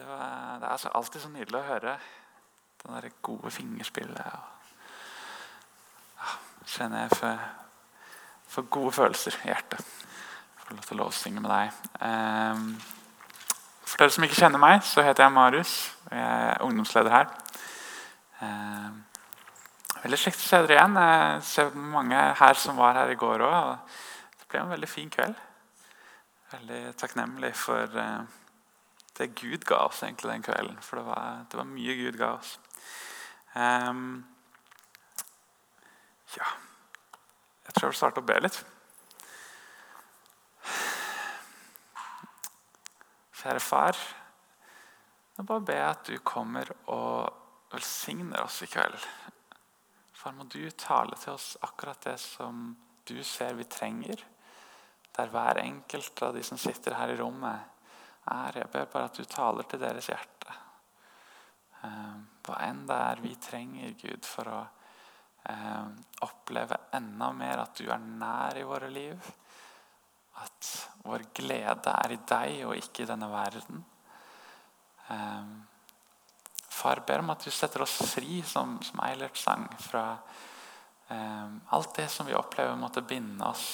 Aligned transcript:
Det, 0.00 0.06
var, 0.08 0.58
det 0.60 0.66
er 0.66 0.96
alltid 0.96 1.20
så 1.20 1.28
nydelig 1.28 1.58
å 1.58 1.66
høre 1.66 1.90
det 2.80 2.86
der 2.88 3.16
gode 3.20 3.50
fingerspillet. 3.52 4.30
Og, 4.32 4.78
ja, 6.16 6.30
kjenner 6.72 7.02
jeg 7.02 7.18
for, 7.18 7.42
for, 8.54 8.70
gode 8.78 8.94
følelser 8.96 9.36
i 9.42 9.50
hjertet. 9.50 9.90
Får 10.62 10.72
lov 10.72 10.88
til 10.88 10.96
å 10.96 11.00
lovsynge 11.02 11.44
med 11.44 11.52
deg. 11.52 11.84
Um, 12.00 12.64
for 13.82 14.00
dere 14.00 14.16
som 14.16 14.24
ikke 14.24 14.40
kjenner 14.40 14.64
meg, 14.64 14.80
så 14.88 15.04
heter 15.04 15.26
jeg 15.26 15.36
Marius. 15.36 15.76
og 16.06 16.16
Jeg 16.16 16.48
er 16.48 16.66
ungdomsleder 16.70 17.16
her. 17.18 17.30
Um, 18.40 18.98
veldig 20.00 20.24
kjekt 20.24 20.40
å 20.40 20.48
se 20.48 20.64
dere 20.64 20.78
igjen. 20.80 21.00
Jeg 21.04 21.48
ser 21.52 21.80
mange 21.92 22.26
her 22.40 22.64
som 22.64 22.80
var 22.80 23.02
her 23.02 23.12
i 23.12 23.20
går 23.20 23.44
òg. 23.52 23.96
Det 24.32 24.48
ble 24.48 24.64
en 24.64 24.76
veldig 24.78 24.94
fin 24.96 25.12
kveld. 25.12 25.48
Veldig 26.56 26.84
takknemlig 27.04 27.52
for 27.68 28.00
uh, 28.00 28.38
det 29.20 29.34
Gud 29.36 29.64
ga 29.68 29.84
oss 29.86 30.02
egentlig 30.02 30.32
den 30.32 30.44
kvelden. 30.44 30.80
For 30.84 31.00
det 31.00 31.06
var, 31.06 31.44
det 31.50 31.60
var 31.60 31.68
mye 31.68 31.96
Gud 31.98 32.18
ga 32.20 32.34
oss. 32.38 32.56
Um, 33.54 34.22
ja 36.36 36.46
Jeg 37.66 37.74
tror 37.74 37.88
jeg 37.88 37.90
vil 37.90 37.98
starte 37.98 38.22
å 38.22 38.26
be 38.26 38.38
litt. 38.40 38.60
Kjære 43.40 43.60
far, 43.64 43.96
nå 45.36 45.44
bare 45.48 45.64
ber 45.64 45.86
at 45.86 46.02
du 46.10 46.18
kommer 46.26 46.68
og 46.92 47.30
velsigner 47.72 48.42
oss 48.44 48.58
i 48.66 48.68
kveld. 48.68 48.98
Far, 50.12 50.34
må 50.36 50.44
du 50.44 50.60
tale 50.76 51.16
til 51.16 51.32
oss 51.32 51.54
akkurat 51.64 52.02
det 52.04 52.18
som 52.20 52.74
du 53.08 53.22
ser 53.24 53.56
vi 53.56 53.64
trenger. 53.64 54.20
Der 55.16 55.32
hver 55.32 55.62
enkelt 55.62 56.20
av 56.26 56.36
de 56.36 56.42
som 56.44 56.60
sitter 56.60 56.98
her 56.98 57.14
i 57.14 57.16
rommet, 57.22 57.79
er. 58.30 58.60
Jeg 58.62 58.72
ber 58.72 58.90
bare 58.92 59.10
at 59.10 59.18
du 59.18 59.24
taler 59.28 59.68
til 59.68 59.82
deres 59.82 60.10
hjerte. 60.10 60.56
Eh, 61.84 62.18
hva 62.46 62.58
enn 62.66 62.84
det 62.88 62.98
er 63.06 63.22
vi 63.24 63.34
trenger, 63.40 63.94
Gud, 64.00 64.26
for 64.28 64.50
å 64.52 64.60
eh, 65.48 65.86
oppleve 66.26 66.78
enda 66.96 67.30
mer 67.36 67.64
at 67.64 67.78
du 67.80 67.88
er 67.88 68.02
nær 68.02 68.58
i 68.60 68.66
våre 68.68 68.90
liv. 68.92 69.30
At 70.40 70.70
vår 71.04 71.26
glede 71.36 71.94
er 71.96 72.14
i 72.14 72.20
deg 72.28 72.66
og 72.68 72.76
ikke 72.76 73.04
i 73.04 73.10
denne 73.10 73.30
verden. 73.32 73.82
Eh, 75.08 75.50
far, 76.68 77.02
ber 77.06 77.24
om 77.24 77.32
at 77.34 77.44
du 77.44 77.50
setter 77.52 77.84
oss 77.84 77.98
fri, 78.12 78.42
som, 78.46 78.78
som 78.84 79.02
Eilert 79.04 79.40
sang, 79.40 79.66
fra 79.80 80.04
eh, 81.08 81.56
alt 81.76 81.96
det 81.96 82.08
som 82.12 82.28
vi 82.28 82.36
opplever 82.36 82.76
måtte 82.78 83.04
binde 83.04 83.48
oss. 83.48 83.66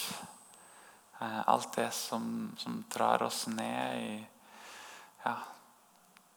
Eh, 1.20 1.42
alt 1.48 1.76
det 1.76 1.91
som, 1.94 2.52
som 2.58 2.82
drar 2.92 3.22
oss 3.26 3.46
ned 3.46 4.00
i 4.00 4.16
ja, 5.27 5.36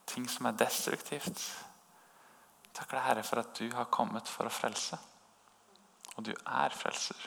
ting 0.09 0.25
som 0.29 0.49
er 0.49 0.57
destruktivt. 0.57 1.41
Takk 2.73 2.93
deg, 2.93 3.03
Herre, 3.05 3.25
for 3.27 3.41
at 3.41 3.53
du 3.59 3.67
har 3.75 3.89
kommet 3.93 4.29
for 4.29 4.49
å 4.49 4.53
frelse. 4.53 4.97
Og 6.15 6.25
du 6.25 6.31
er 6.33 6.75
frelser. 6.75 7.19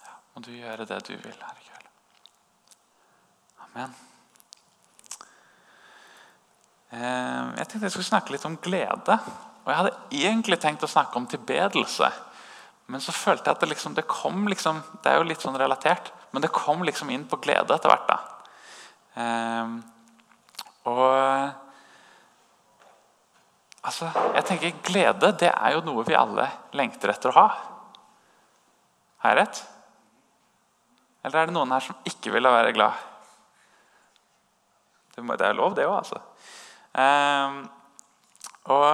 Ja, 0.00 0.14
må 0.34 0.42
du 0.44 0.52
gjøre 0.52 0.86
det 0.88 1.00
du 1.08 1.14
vil 1.14 1.44
her 1.44 1.60
kveld. 1.64 1.90
Amen. 3.66 3.94
Eh, 6.90 7.44
jeg 7.60 7.68
tenkte 7.68 7.86
jeg 7.86 7.94
skulle 7.94 8.10
snakke 8.10 8.34
litt 8.34 8.48
om 8.48 8.58
glede. 8.60 9.18
Og 9.60 9.70
Jeg 9.70 9.78
hadde 9.78 9.98
egentlig 10.24 10.58
tenkt 10.60 10.84
å 10.84 10.90
snakke 10.90 11.20
om 11.20 11.28
tilbedelse. 11.30 12.08
Men 12.90 13.02
så 13.04 13.14
følte 13.14 13.46
jeg 13.46 13.56
at 13.56 13.62
det, 13.62 13.68
liksom, 13.70 13.94
det 13.94 14.08
kom 14.10 14.48
liksom, 14.50 14.80
Det 15.02 15.12
er 15.12 15.20
jo 15.20 15.28
litt 15.28 15.44
sånn 15.44 15.58
relatert, 15.60 16.10
men 16.30 16.44
det 16.44 16.52
kom 16.54 16.84
liksom 16.86 17.10
inn 17.10 17.26
på 17.28 17.40
glede 17.42 17.74
etter 17.74 17.90
hvert. 17.90 18.10
da. 18.10 18.18
Eh, 19.20 19.72
og 20.90 21.04
altså, 23.82 24.08
jeg 24.36 24.46
tenker 24.48 24.78
Glede 24.86 25.32
det 25.42 25.50
er 25.50 25.74
jo 25.74 25.82
noe 25.84 26.06
vi 26.06 26.16
alle 26.16 26.46
lengter 26.78 27.12
etter 27.12 27.32
å 27.32 27.36
ha. 27.36 27.48
Har 29.20 29.34
jeg 29.34 29.40
rett? 29.42 29.62
Eller 31.24 31.42
er 31.42 31.50
det 31.50 31.56
noen 31.56 31.74
her 31.74 31.84
som 31.84 31.98
ikke 32.08 32.32
ville 32.32 32.52
være 32.52 32.72
glad? 32.76 33.06
Det, 35.12 35.24
må, 35.26 35.36
det 35.36 35.50
er 35.50 35.58
lov, 35.58 35.74
det 35.76 35.84
òg, 35.88 35.98
altså. 35.98 36.22
Eh, 36.96 37.60
og 38.70 38.86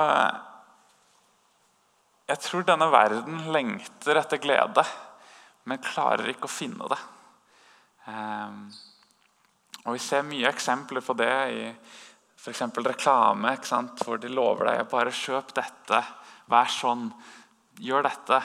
jeg 2.26 2.42
tror 2.42 2.64
denne 2.66 2.88
verden 2.90 3.44
lengter 3.54 4.18
etter 4.18 4.40
glede, 4.42 4.82
men 5.70 5.82
klarer 5.82 6.32
ikke 6.32 6.48
å 6.48 6.50
finne 6.50 6.88
det. 6.90 6.98
Um, 8.06 8.66
og 9.86 9.96
Vi 9.96 10.02
ser 10.02 10.26
mye 10.26 10.48
eksempler 10.50 11.04
på 11.04 11.14
det 11.18 11.34
i 11.54 11.62
f.eks. 12.36 12.62
reklame, 12.86 13.56
hvor 14.02 14.18
de 14.22 14.30
lover 14.30 14.70
deg 14.70 14.88
bare 14.90 15.14
kjøp 15.14 15.52
dette, 15.56 16.00
vær 16.50 16.70
sånn, 16.70 17.08
gjør 17.82 18.06
dette. 18.06 18.40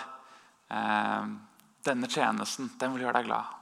Um, 0.69 1.39
denne 1.85 2.09
tjenesten, 2.09 2.71
den 2.79 2.95
vil 2.95 3.05
gjøre 3.05 3.21
deg 3.21 3.29
glad. 3.29 3.57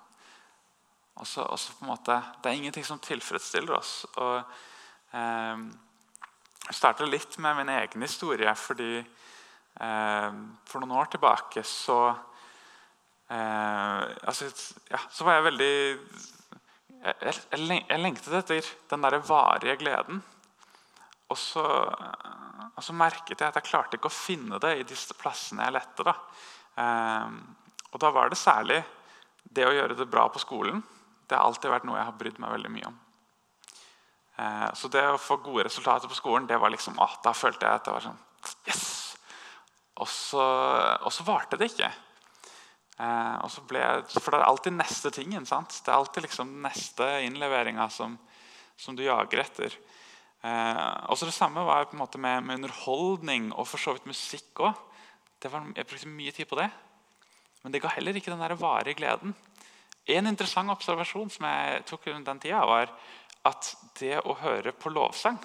Også, 1.20 1.46
på 1.80 1.84
en 1.84 1.92
måte, 1.92 2.16
det 2.40 2.52
er 2.52 2.60
ingenting 2.60 2.86
som 2.88 3.00
tilfredsstiller 3.04 3.76
oss. 3.76 4.06
Og, 4.16 4.38
eh, 5.12 5.64
jeg 6.70 6.78
starter 6.78 7.08
litt 7.12 7.36
med 7.44 7.58
min 7.58 7.72
egen 7.76 8.06
historie. 8.08 8.56
fordi 8.56 9.04
Eh, 9.80 10.32
for 10.68 10.82
noen 10.82 10.98
år 11.00 11.12
tilbake 11.14 11.64
så 11.64 12.10
altså, 13.30 14.48
ja, 14.90 15.00
Så 15.14 15.26
var 15.28 15.36
jeg 15.38 15.44
veldig 15.46 15.74
Jeg, 17.00 17.34
jeg, 17.54 18.00
lengtet 18.02 18.34
etter 18.40 18.70
den 18.90 19.06
der 19.06 19.20
varige 19.24 19.76
gleden. 19.80 20.24
Og 21.30 21.38
så, 21.38 21.62
og 21.62 22.82
så, 22.84 22.96
merket 22.98 23.38
jeg 23.38 23.52
at 23.52 23.60
jeg 23.60 23.68
klarte 23.70 24.00
ikke 24.00 24.10
å 24.10 24.14
finne 24.14 24.58
det 24.62 24.74
i 24.80 24.88
disse 24.88 25.14
plassene 25.18 25.68
jeg 25.68 25.76
lette. 25.78 26.06
Da. 26.08 26.16
Eh, 26.82 27.36
og 27.94 28.02
da 28.02 28.12
var 28.14 28.32
det 28.32 28.40
særlig 28.40 28.82
det 29.44 29.68
å 29.68 29.76
gjøre 29.76 29.98
det 29.98 30.10
bra 30.10 30.26
på 30.34 30.42
skolen. 30.42 30.82
Det 31.30 31.38
har 31.38 31.46
alltid 31.46 31.72
vært 31.72 31.86
noe 31.88 32.00
jeg 32.00 32.10
har 32.10 32.18
brydd 32.18 32.42
meg 32.42 32.56
veldig 32.58 32.74
mye 32.74 32.90
om. 32.90 32.98
Eh, 34.40 34.68
så 34.80 34.90
det 34.92 35.06
å 35.06 35.22
få 35.22 35.40
gode 35.44 35.68
resultater 35.68 36.10
på 36.10 36.18
skolen, 36.18 36.48
det 36.50 36.58
var 36.62 36.74
liksom, 36.74 36.98
ah, 37.04 37.18
da 37.24 37.34
følte 37.38 37.66
jeg 37.66 37.82
at 37.82 37.88
det 37.88 37.96
var 37.96 38.08
sånn 38.08 38.26
Yes! 38.70 38.86
Og 40.00 40.08
så, 40.08 40.44
og 41.04 41.12
så 41.12 41.26
varte 41.28 41.58
det 41.60 41.74
ikke. 41.74 41.90
Eh, 43.00 43.60
ble, 43.70 43.84
for 44.12 44.34
det 44.34 44.40
er 44.40 44.48
alltid 44.48 44.76
neste 44.76 45.12
tingen. 45.16 45.46
Sant? 45.48 45.78
Det 45.86 45.92
er 45.92 46.00
alltid 46.00 46.26
liksom 46.28 46.52
neste 46.66 47.08
innleveringa 47.24 47.88
som, 47.94 48.18
som, 48.76 48.98
du 48.98 49.06
jager 49.06 49.44
etter. 49.46 49.78
Eh, 50.42 50.96
og 51.08 51.18
så 51.18 51.30
Det 51.30 51.36
samme 51.36 51.64
var 51.64 51.88
på 51.88 51.96
en 51.96 52.04
måte 52.04 52.20
med, 52.20 52.44
med 52.44 52.60
underholdning 52.60 53.54
og 53.54 53.68
for 53.68 53.80
så 53.80 53.96
vidt 53.96 54.10
musikk 54.10 54.66
òg. 54.68 54.86
Jeg 55.40 55.88
brukte 55.88 56.12
mye 56.12 56.36
tid 56.36 56.50
på 56.50 56.60
det. 56.60 56.68
Men 57.64 57.72
det 57.72 57.82
ga 57.84 57.92
heller 57.96 58.16
ikke 58.16 58.32
den 58.32 58.44
der 58.44 58.60
varige 58.60 59.00
gleden. 59.00 59.36
En 60.10 60.28
interessant 60.28 60.72
observasjon 60.72 61.32
som 61.32 61.46
jeg 61.48 61.84
tok 61.88 62.08
rundt 62.10 62.28
den 62.28 62.40
tida, 62.44 62.66
var 62.68 62.92
at 63.48 63.72
det 64.00 64.18
å 64.28 64.36
høre 64.42 64.74
på 64.76 64.92
lovsang 64.92 65.38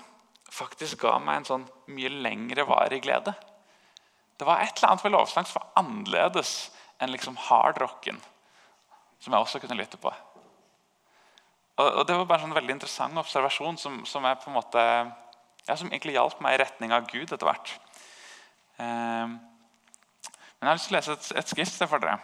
faktisk 0.55 1.03
ga 1.05 1.19
meg 1.23 1.41
en 1.41 1.49
sånn 1.49 1.67
mye 1.95 2.11
lengre 2.23 2.67
varig 2.69 3.03
glede. 3.05 3.35
Det 4.39 4.47
var 4.47 4.63
et 4.63 4.75
eller 4.77 4.93
annet 4.93 5.05
ved 5.05 5.15
lovsang 5.15 5.47
som 5.47 5.61
var 5.61 5.83
annerledes 5.83 6.55
enn 7.03 7.13
liksom 7.13 7.39
hardrocken, 7.49 8.21
som 9.23 9.35
jeg 9.35 9.47
også 9.47 9.61
kunne 9.63 9.79
lytte 9.79 10.01
på. 10.01 10.13
Og, 11.75 11.89
og 11.89 12.07
Det 12.07 12.17
var 12.17 12.29
bare 12.29 12.43
en 12.43 12.49
sånn 12.49 12.59
veldig 12.59 12.77
interessant 12.77 13.19
observasjon 13.19 13.79
som, 13.81 14.03
som, 14.07 14.27
måte, 14.55 14.85
ja, 15.67 15.75
som 15.75 15.91
egentlig 15.91 16.15
hjalp 16.15 16.39
meg 16.45 16.57
i 16.57 16.63
retning 16.63 16.95
av 16.95 17.09
Gud 17.11 17.33
etter 17.33 17.49
hvert. 17.49 17.75
Eh, 18.79 19.35
men 19.35 20.63
Jeg 20.63 20.71
har 20.71 20.79
lyst 20.79 20.89
til 20.89 20.95
å 20.95 21.01
lese 21.01 21.19
et, 21.19 21.33
et 21.43 21.51
skrift 21.51 21.83
for 21.91 22.03
dere. 22.03 22.21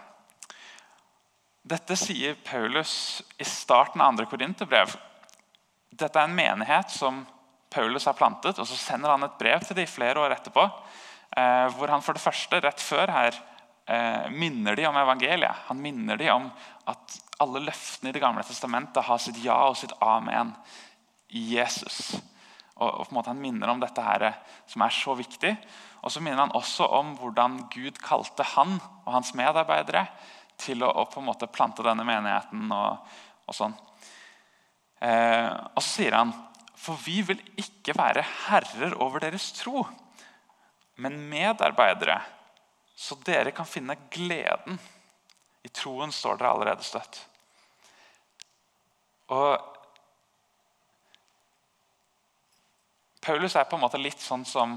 Dette 1.71 1.97
sier 1.99 2.39
Paulus 2.47 2.93
i 3.39 3.45
starten 3.45 4.01
av 4.01 4.15
andre 4.15 4.27
korinterbrev. 4.31 4.95
Dette 5.91 6.17
er 6.17 6.31
en 6.31 6.39
menighet 6.39 6.95
som 6.95 7.25
Paulus 7.71 8.07
har 8.09 8.17
plantet, 8.19 8.59
og 8.59 8.67
så 8.67 8.79
sender 8.79 9.13
han 9.13 9.27
et 9.27 9.37
brev 9.39 9.63
til 9.67 9.77
dem 9.79 9.91
flere 9.91 10.23
år 10.23 10.35
etterpå. 10.39 10.65
Eh, 11.37 11.67
hvor 11.77 11.93
han 11.93 12.03
for 12.03 12.17
det 12.17 12.23
første, 12.23 12.63
rett 12.65 12.83
før 12.83 13.13
her, 13.13 13.37
minner 14.31 14.77
de 14.77 14.87
om 14.87 14.97
evangeliet. 14.97 15.65
Han 15.67 15.81
minner 15.83 16.19
de 16.21 16.29
om 16.31 16.45
at 16.91 17.17
alle 17.43 17.63
løftene 17.65 18.11
i 18.11 18.15
Det 18.15 18.23
gamle 18.23 18.45
testamentet 18.47 19.03
har 19.07 19.19
sitt 19.19 19.41
ja 19.43 19.57
og 19.67 19.79
sitt 19.81 19.95
amen 20.05 20.53
i 21.35 21.43
Jesus. 21.57 22.19
Og, 22.77 23.03
på 23.05 23.11
en 23.11 23.17
måte 23.19 23.33
Han 23.33 23.41
minner 23.43 23.73
om 23.73 23.81
dette 23.83 24.05
her 24.05 24.27
som 24.71 24.85
er 24.85 24.95
så 24.95 25.17
viktig. 25.19 25.55
Og 26.05 26.13
så 26.13 26.23
minner 26.23 26.45
han 26.45 26.55
også 26.57 26.87
om 27.01 27.17
hvordan 27.19 27.65
Gud 27.73 27.99
kalte 28.03 28.47
han 28.55 28.79
og 28.79 29.11
hans 29.17 29.35
medarbeidere 29.39 30.07
til 30.61 30.85
å, 30.85 30.93
å 30.93 31.09
på 31.11 31.21
en 31.21 31.29
måte 31.29 31.51
plante 31.51 31.85
denne 31.85 32.07
menigheten. 32.07 32.69
og, 32.71 33.19
og 33.49 33.57
sånn. 33.57 33.75
Eh, 35.01 35.51
og 35.51 35.83
så 35.83 35.89
sier 35.89 36.19
han 36.21 36.33
for 36.81 36.97
vi 37.05 37.19
vil 37.25 37.41
ikke 37.61 37.93
være 37.97 38.25
herrer 38.47 38.95
over 39.03 39.21
deres 39.21 39.51
tro 39.59 39.83
men 41.01 41.17
medarbeidere, 41.31 42.19
så 43.01 43.17
dere 43.25 43.53
kan 43.57 43.69
finne 43.69 43.97
gleden. 44.13 44.77
I 45.65 45.69
troen 45.73 46.13
står 46.13 46.37
dere 46.37 46.51
allerede 46.53 46.85
støtt. 46.85 47.23
Og 49.33 49.55
Paulus 53.25 53.55
er 53.57 53.69
på 53.69 53.79
en 53.79 53.85
måte 53.85 54.01
litt 54.01 54.21
sånn 54.21 54.45
som 54.49 54.75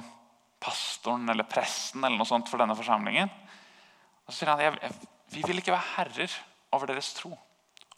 pastoren 0.63 1.27
eller 1.31 1.47
presten 1.49 2.03
eller 2.03 2.19
noe 2.19 2.27
sånt 2.27 2.47
for 2.51 2.61
denne 2.61 2.75
forsamlingen. 2.79 3.31
Og 4.23 4.31
så 4.31 4.43
sier 4.43 4.53
han 4.53 4.95
vi 5.33 5.41
vil 5.43 5.59
ikke 5.59 5.73
være 5.73 5.95
herrer 5.97 6.35
over 6.75 6.91
deres 6.91 7.09
tro. 7.17 7.33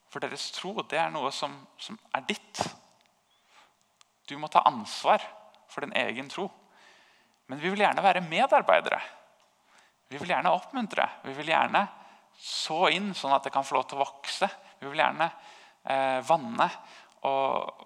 For 0.09 0.23
deres 0.23 0.47
tro 0.55 0.73
det 0.89 1.01
er 1.01 1.11
noe 1.13 1.29
som, 1.35 1.53
som 1.77 1.99
er 2.15 2.25
ditt. 2.25 2.63
Du 4.25 4.37
må 4.41 4.49
ta 4.49 4.63
ansvar 4.65 5.21
for 5.69 5.85
din 5.85 5.93
egen 6.01 6.31
tro. 6.33 6.47
Men 7.45 7.61
vi 7.61 7.69
vil 7.69 7.83
gjerne 7.83 8.05
være 8.05 8.25
medarbeidere. 8.25 9.01
Vi 10.07 10.19
vil 10.21 10.29
gjerne 10.29 10.53
oppmuntre. 10.53 11.07
Vi 11.25 11.33
vil 11.37 11.49
gjerne 11.49 11.85
så 12.35 12.89
inn 12.93 13.13
sånn 13.15 13.33
at 13.35 13.45
det 13.47 13.53
kan 13.53 13.65
få 13.65 13.77
lov 13.77 13.87
til 13.89 13.99
å 13.99 14.05
vokse. 14.05 14.49
Vi 14.79 14.89
vil 14.89 15.01
gjerne 15.01 15.29
eh, 15.83 16.19
vanne 16.27 16.67
og, 17.25 17.85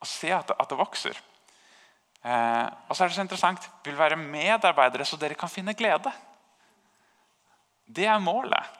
og 0.00 0.08
se 0.08 0.30
at 0.32 0.48
det, 0.48 0.56
at 0.62 0.70
det 0.70 0.78
vokser. 0.80 1.20
Eh, 2.26 2.64
og 2.88 2.96
så 2.96 3.04
er 3.04 3.10
det 3.10 3.16
så 3.18 3.22
interessant 3.22 3.68
Vi 3.84 3.92
vil 3.92 4.00
være 4.00 4.18
medarbeidere 4.18 5.04
så 5.06 5.18
dere 5.20 5.36
kan 5.38 5.52
finne 5.52 5.76
glede. 5.78 6.10
Det 7.86 8.08
er 8.08 8.22
målet 8.22 8.74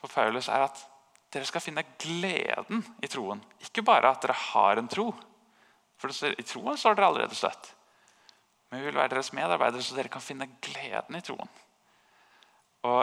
for 0.00 0.08
Paulus. 0.08 0.48
er 0.48 0.64
at 0.64 0.86
dere 1.32 1.48
skal 1.48 1.64
finne 1.64 1.84
gleden 2.00 2.82
i 3.02 3.08
troen. 3.08 3.40
Ikke 3.64 3.84
bare 3.84 4.10
at 4.12 4.24
dere 4.24 4.36
har 4.52 4.80
en 4.80 4.88
tro. 4.88 5.10
For 6.00 6.12
I 6.12 6.44
troen 6.44 6.78
står 6.78 6.96
dere 6.96 7.08
allerede 7.10 7.36
støtt. 7.36 7.74
Men 8.72 8.80
vi 8.80 8.86
vil 8.88 8.96
være 8.96 9.12
deres 9.12 9.34
medarbeidere, 9.36 9.84
så 9.84 9.96
dere 9.98 10.08
kan 10.08 10.24
finne 10.24 10.46
gleden 10.64 11.18
i 11.18 11.20
troen. 11.20 11.48
Og 12.88 13.02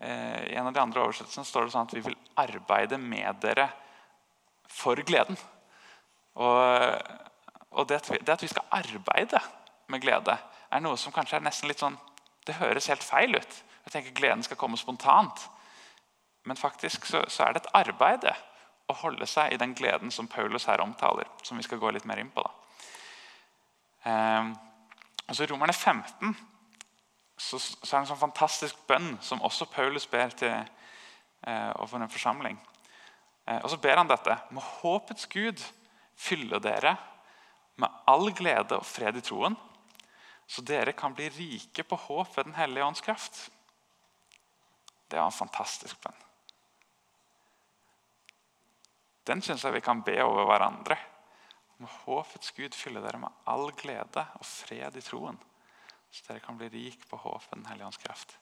eh, 0.00 0.46
I 0.48 0.54
en 0.56 0.70
av 0.70 0.72
de 0.72 0.80
andre 0.80 1.02
oversettelsene 1.02 1.44
står 1.44 1.66
det 1.66 1.74
sånn 1.74 1.90
at 1.90 1.92
vi 1.92 2.00
vil 2.06 2.16
arbeide 2.40 2.96
med 2.96 3.42
dere 3.44 3.66
for 4.72 4.96
gleden. 5.04 5.36
Og, 6.40 6.56
og 7.76 7.90
det, 7.90 8.00
at 8.00 8.08
vi, 8.14 8.22
det, 8.24 8.32
at 8.32 8.46
vi, 8.46 8.48
skal 8.48 8.64
arbeide 8.72 9.42
med 9.92 10.00
glede, 10.00 10.38
er 10.72 10.80
noe 10.80 10.96
som 10.96 11.12
kanskje 11.12 11.36
er 11.36 11.44
nesten 11.44 11.68
litt 11.68 11.84
sånn 11.84 12.00
Det 12.48 12.56
høres 12.56 12.88
helt 12.88 13.04
feil 13.04 13.36
ut. 13.36 13.58
Jeg 13.84 13.92
tenker 13.92 14.16
Gleden 14.16 14.42
skal 14.42 14.58
komme 14.58 14.80
spontant. 14.80 15.44
Men 16.48 16.56
faktisk 16.56 17.04
så, 17.06 17.26
så 17.28 17.44
er 17.44 17.52
det 17.52 17.62
et 17.62 17.74
arbeid 17.76 18.24
å 18.88 18.96
holde 19.04 19.28
seg 19.28 19.52
i 19.52 19.60
den 19.60 19.76
gleden 19.78 20.10
som 20.10 20.26
Paulus 20.26 20.64
her 20.66 20.80
omtaler. 20.80 21.28
som 21.42 21.60
vi 21.60 21.68
skal 21.68 21.78
gå 21.78 21.92
litt 21.92 22.08
mer 22.08 22.24
inn 22.24 22.32
på 22.32 22.42
da. 22.42 22.61
Eh, 24.02 24.52
og 25.28 25.36
så 25.36 25.44
I 25.44 25.50
Romerne 25.50 25.72
15 25.72 26.34
så, 27.36 27.58
så, 27.58 27.72
er 27.86 27.94
det 27.94 28.00
en 28.02 28.10
sånn 28.12 28.20
fantastisk 28.20 28.82
bønn 28.86 29.16
som 29.24 29.42
også 29.42 29.66
Paulus 29.70 30.06
ber 30.10 30.34
til 30.36 30.52
eh, 30.52 31.70
overfor 31.78 32.02
en 32.02 32.12
forsamling. 32.12 32.58
Eh, 33.48 33.58
og 33.58 33.70
så 33.72 33.78
ber 33.82 33.98
han 33.98 34.10
dette. 34.10 34.36
Må 34.54 34.62
håpets 34.82 35.26
Gud 35.32 35.62
fylle 36.18 36.60
dere 36.62 36.96
med 37.80 38.02
all 38.06 38.30
glede 38.36 38.78
og 38.78 38.86
fred 38.86 39.16
i 39.18 39.24
troen, 39.24 39.56
så 40.46 40.62
dere 40.66 40.92
kan 40.94 41.14
bli 41.16 41.30
rike 41.32 41.84
på 41.88 41.96
håp 41.96 42.36
ved 42.36 42.50
Den 42.50 42.58
hellige 42.58 42.84
ånds 42.84 43.00
kraft. 43.00 43.46
Det 45.08 45.18
var 45.18 45.30
en 45.30 45.40
fantastisk 45.40 45.98
bønn. 46.04 46.20
Den 49.26 49.42
syns 49.42 49.64
jeg 49.64 49.76
vi 49.76 49.84
kan 49.84 50.02
be 50.02 50.16
over 50.24 50.48
hverandre. 50.50 50.96
Må 51.82 51.90
håpets 52.04 52.52
Gud 52.54 52.76
fylle 52.78 53.02
dere 53.02 53.18
med 53.18 53.42
all 53.50 53.72
glede 53.74 54.22
og 54.38 54.46
fred 54.46 54.98
i 54.98 55.02
troen, 55.02 55.38
så 56.12 56.28
dere 56.28 56.42
kan 56.44 56.58
bli 56.60 56.68
rik 56.70 57.06
på 57.10 57.18
håp 57.18 57.42
ved 57.48 57.58
Den 57.58 57.66
hellige 57.70 57.88
ånds 57.88 58.02
kraft. 58.02 58.36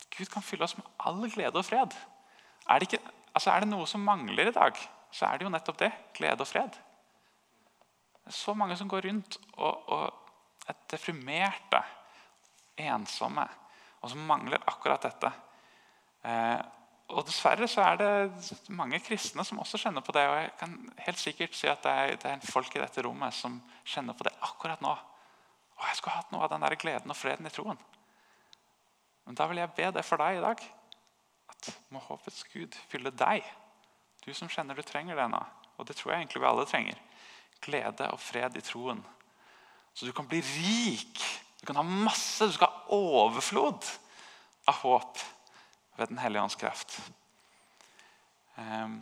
At 0.00 0.08
Gud 0.16 0.32
kan 0.32 0.42
fylle 0.42 0.66
oss 0.66 0.74
med 0.78 0.88
all 0.98 1.22
glede 1.30 1.60
og 1.60 1.66
fred. 1.68 1.94
Er 2.66 2.80
det, 2.80 2.88
ikke, 2.88 3.12
altså 3.34 3.52
er 3.52 3.62
det 3.62 3.70
noe 3.70 3.86
som 3.86 4.02
mangler 4.02 4.50
i 4.50 4.56
dag, 4.56 4.80
så 5.14 5.28
er 5.28 5.38
det 5.38 5.46
jo 5.46 5.52
nettopp 5.52 5.78
det. 5.78 5.92
Glede 6.16 6.42
og 6.42 6.50
fred. 6.50 6.74
Det 8.20 8.32
er 8.32 8.36
så 8.36 8.54
mange 8.54 8.76
som 8.78 8.90
går 8.90 9.06
rundt 9.06 9.38
og, 9.58 9.86
og 9.94 10.68
er 10.70 10.82
deprimerte, 10.90 11.84
ensomme, 12.80 13.46
og 14.00 14.10
som 14.10 14.26
mangler 14.26 14.62
akkurat 14.66 15.06
dette. 15.06 15.30
Eh, 16.24 16.60
og 17.10 17.26
Dessverre 17.26 17.66
så 17.70 17.82
er 17.84 17.98
det 18.00 18.56
mange 18.74 19.00
kristne 19.02 19.44
som 19.46 19.58
også 19.62 19.78
kjenner 19.82 20.04
på 20.04 20.12
det. 20.14 20.24
og 20.28 20.36
Jeg 20.38 20.50
kan 20.60 20.74
helt 21.06 21.18
sikkert 21.18 21.54
si 21.56 21.68
at 21.70 21.82
det 21.84 21.92
er, 21.92 22.16
det 22.22 22.30
er 22.30 22.50
folk 22.52 22.74
i 22.76 22.82
dette 22.82 23.02
rommet 23.06 23.34
som 23.34 23.56
kjenner 23.84 24.16
på 24.16 24.26
det 24.26 24.34
akkurat 24.46 24.82
nå. 24.84 24.92
Og 25.78 25.86
Jeg 25.88 25.98
skulle 25.98 26.16
hatt 26.16 26.32
noe 26.32 26.44
av 26.44 26.52
den 26.52 26.66
der 26.66 26.76
gleden 26.78 27.10
og 27.10 27.18
freden 27.18 27.48
i 27.48 27.52
troen. 27.54 27.80
Men 29.26 29.38
da 29.38 29.46
vil 29.50 29.62
jeg 29.62 29.74
be 29.76 29.90
det 29.94 30.04
for 30.06 30.22
deg 30.22 30.38
i 30.38 30.44
dag. 30.44 30.62
At 31.50 31.70
må 31.90 32.02
håpets 32.04 32.44
Gud 32.52 32.76
fylle 32.90 33.12
deg. 33.14 33.46
Du 34.24 34.32
som 34.36 34.50
kjenner 34.50 34.76
du 34.76 34.82
trenger 34.86 35.18
det 35.18 35.28
nå. 35.32 35.40
Og 35.78 35.88
det 35.88 35.96
tror 35.96 36.12
jeg 36.12 36.24
egentlig 36.24 36.42
vi 36.42 36.50
alle 36.50 36.68
trenger. 36.68 37.02
Glede 37.64 38.10
og 38.12 38.20
fred 38.20 38.56
i 38.56 38.64
troen. 38.64 39.02
Så 39.94 40.06
du 40.06 40.12
kan 40.16 40.28
bli 40.28 40.40
rik. 40.44 41.20
Du 41.60 41.66
kan 41.66 41.80
ha 41.80 41.84
masse. 41.84 42.46
Du 42.46 42.54
skal 42.54 42.70
ha 42.70 42.96
overflod 42.96 43.88
av 44.68 44.82
håp 44.84 45.18
ved 46.00 46.08
Den 46.08 46.20
hellige 46.22 46.42
ånds 46.42 46.58
kraft. 46.58 46.96
Um, 48.56 49.00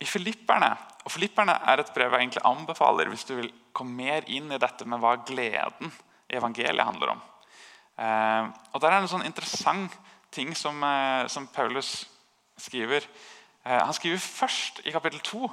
I 0.00 0.06
Filipperne 0.06 0.72
og 1.04 1.12
Filipperne 1.12 1.54
er 1.66 1.80
et 1.80 1.92
brev 1.94 2.14
jeg 2.14 2.26
egentlig 2.26 2.44
anbefaler 2.46 3.10
hvis 3.10 3.24
du 3.28 3.36
vil 3.38 3.52
komme 3.76 3.94
mer 3.98 4.26
inn 4.32 4.50
i 4.52 4.60
dette 4.60 4.86
med 4.88 5.02
hva 5.02 5.16
gleden 5.26 5.92
i 6.30 6.38
evangeliet 6.38 6.86
handler 6.86 7.14
om. 7.14 7.22
Um, 7.96 8.52
og 8.72 8.80
Der 8.80 8.90
er 8.90 8.98
det 8.98 9.06
en 9.06 9.14
sånn 9.14 9.28
interessant 9.28 9.94
ting 10.34 10.52
som, 10.58 10.82
uh, 10.82 11.26
som 11.32 11.48
Paulus 11.48 12.04
skriver. 12.60 13.06
Uh, 13.64 13.80
han 13.86 13.94
skriver 13.96 14.20
først 14.20 14.82
i 14.84 14.92
kapittel 14.94 15.22
2 15.24 15.48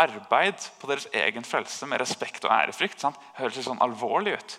arbeid 0.00 0.66
på 0.80 0.88
deres 0.88 1.08
egen 1.12 1.44
frelse 1.44 1.86
med 1.88 2.00
respekt 2.00 2.44
og 2.44 2.52
ærefrykt. 2.54 3.00
Sant? 3.00 3.18
Høres 3.38 3.58
litt 3.58 3.68
sånn 3.68 3.82
alvorlig 3.84 4.38
ut. 4.38 4.58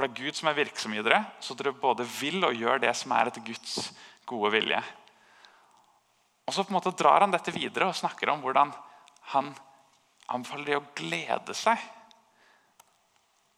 For 0.00 0.08
det 0.08 0.14
er 0.16 0.24
Gud 0.30 0.36
som 0.38 0.48
er 0.48 0.56
virksom 0.56 0.92
i 0.96 1.02
dere, 1.04 1.18
så 1.44 1.52
dere 1.52 1.74
både 1.76 2.06
vil 2.08 2.40
og 2.46 2.54
gjør 2.56 2.78
det 2.80 2.94
som 2.96 3.12
er 3.12 3.28
etter 3.28 3.42
Guds 3.44 3.90
gode 4.24 4.48
vilje. 4.54 4.78
Og 6.48 6.54
Så 6.56 6.62
på 6.64 6.72
en 6.72 6.76
måte 6.78 6.94
drar 6.96 7.20
han 7.20 7.34
dette 7.34 7.52
videre 7.52 7.90
og 7.90 7.98
snakker 7.98 8.30
om 8.32 8.40
hvordan 8.40 8.70
han 9.34 9.50
anbefaler 10.32 10.70
dem 10.70 10.78
å 10.80 10.94
glede 10.96 11.52
seg. 11.52 11.82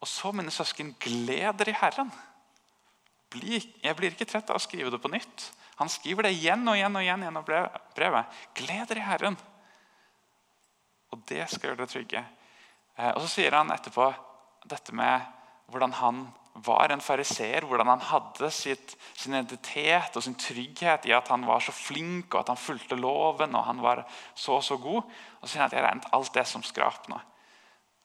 Og 0.03 0.09
så, 0.11 0.33
mine 0.35 0.51
søsken, 0.51 0.89
gled 0.99 1.61
dere 1.61 1.71
i 1.71 1.77
Herren. 1.79 2.11
Jeg 3.31 3.95
blir 3.95 4.11
ikke 4.11 4.27
trett 4.27 4.51
av 4.51 4.59
å 4.59 4.63
skrive 4.65 4.91
det 4.91 4.99
på 4.99 5.11
nytt. 5.13 5.45
Han 5.79 5.87
skriver 5.87 6.27
det 6.27 6.33
igjen 6.35 6.67
og 6.67 6.75
igjen 6.75 6.97
og 6.99 7.05
igjen 7.05 7.23
gjennom 7.23 7.45
brevet. 7.47 8.41
Gled 8.59 8.91
dere 8.91 8.99
i 8.99 9.07
Herren. 9.07 9.39
Og 11.15 11.23
det 11.31 11.47
skal 11.47 11.69
gjøre 11.69 11.85
dere 11.85 11.93
trygge. 11.93 12.25
Eh, 12.99 13.13
og 13.13 13.23
Så 13.23 13.31
sier 13.37 13.55
han 13.55 13.71
etterpå 13.71 14.09
dette 14.67 14.91
med 14.91 15.39
hvordan 15.71 15.93
han 15.99 16.25
var 16.53 16.91
en 16.93 17.01
fariseer, 17.01 17.65
hvordan 17.65 17.89
han 17.89 18.03
hadde 18.05 18.49
sitt, 18.53 18.93
sin 19.17 19.33
identitet 19.33 20.13
og 20.15 20.23
sin 20.23 20.37
trygghet 20.37 21.07
i 21.09 21.13
at 21.15 21.31
han 21.33 21.45
var 21.47 21.63
så 21.65 21.73
flink 21.73 22.33
og 22.33 22.43
at 22.43 22.51
han 22.53 22.61
fulgte 22.61 22.97
loven 22.99 23.55
og 23.57 23.65
han 23.65 23.81
var 23.81 24.03
så 24.35 24.59
og 24.59 24.63
så 24.63 24.77
god. 24.77 25.01
Og 25.41 25.47
så 25.47 25.55
sier 25.55 25.63
han 25.63 25.71
at 25.71 25.77
jeg 25.77 25.85
regnet 25.87 26.09
alt 26.13 26.33
det 26.35 26.45
som 26.49 26.65
skrap 26.65 27.09
nå. 27.09 27.17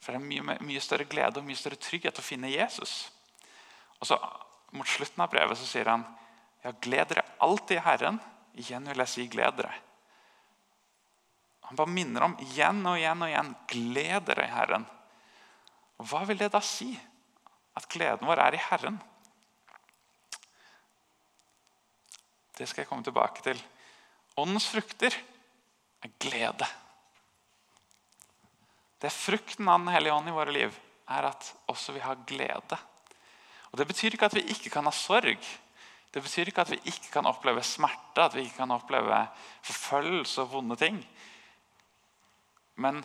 For 0.00 0.14
det 0.14 0.22
er 0.22 0.28
mye, 0.30 0.58
mye, 0.64 0.80
større 0.80 1.08
glede 1.10 1.40
og 1.40 1.46
mye 1.46 1.58
større 1.58 1.80
trygghet 1.82 2.20
å 2.20 2.24
finne 2.24 2.52
Jesus. 2.52 3.10
Og 4.00 4.12
så 4.12 4.20
Mot 4.76 4.84
slutten 4.84 5.22
av 5.24 5.30
brevet 5.32 5.56
så 5.56 5.64
sier 5.64 5.88
han 5.88 6.02
ja, 6.60 6.74
gled 6.84 7.08
dere 7.08 7.22
alltid 7.40 7.78
i 7.78 7.84
Herren. 7.86 8.18
Igjen 8.60 8.84
vil 8.90 9.00
jeg 9.00 9.08
si 9.08 9.22
gled 9.32 9.54
dere. 9.56 9.70
Han 11.70 11.78
bare 11.78 11.92
minner 11.92 12.26
om 12.26 12.34
igjen 12.44 12.82
og 12.84 12.98
igjen 12.98 13.24
og 13.24 13.30
igjen 13.32 13.54
gled 13.72 14.26
dere 14.28 14.44
i 14.44 14.52
Herren. 14.52 14.84
Og 15.96 16.10
Hva 16.10 16.20
vil 16.28 16.36
det 16.40 16.50
da 16.52 16.60
si? 16.60 16.90
At 17.78 17.86
gleden 17.92 18.26
vår 18.26 18.42
er 18.42 18.56
i 18.56 18.64
Herren. 18.70 18.98
Det 22.58 22.66
skal 22.66 22.82
jeg 22.82 22.90
komme 22.90 23.06
tilbake 23.06 23.44
til. 23.44 23.60
Åndens 24.38 24.66
frukter 24.72 25.14
er 26.02 26.14
glede. 26.18 26.66
Det 28.98 29.06
er 29.06 29.14
frukten 29.14 29.68
av 29.70 29.78
Den 29.78 29.92
hellige 29.94 30.14
ånd 30.14 30.30
i 30.30 30.34
våre 30.34 30.54
liv 30.54 30.74
er 31.08 31.28
at 31.30 31.52
også 31.70 31.94
vi 31.94 32.02
har 32.02 32.18
glede. 32.26 32.78
Og 33.70 33.78
Det 33.78 33.86
betyr 33.86 34.16
ikke 34.16 34.26
at 34.26 34.34
vi 34.34 34.42
ikke 34.50 34.72
kan 34.74 34.88
ha 34.88 34.94
sorg. 34.94 35.38
Det 36.10 36.22
betyr 36.24 36.50
ikke 36.50 36.64
at 36.64 36.72
vi 36.72 36.80
ikke 36.82 37.12
kan 37.12 37.26
oppleve 37.30 37.62
smerte, 37.62 38.24
at 38.24 38.34
vi 38.34 38.46
ikke 38.46 38.64
kan 38.64 38.74
oppleve 38.74 39.20
forfølgelse 39.62 40.42
og 40.42 40.52
vonde 40.52 40.76
ting. 40.76 40.98
Men 42.76 43.04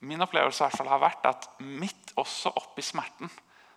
min 0.00 0.20
opplevelse 0.20 0.62
i 0.62 0.66
hvert 0.66 0.78
fall 0.80 0.90
har 0.90 1.02
vært 1.02 1.26
at 1.28 1.48
midt 1.60 2.14
også 2.18 2.50
oppi 2.56 2.82
smerten 2.82 3.30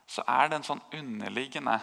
så 0.08 0.24
er 0.30 0.50
det 0.50 0.60
en 0.60 0.68
sånn 0.68 0.84
underliggende 0.94 1.80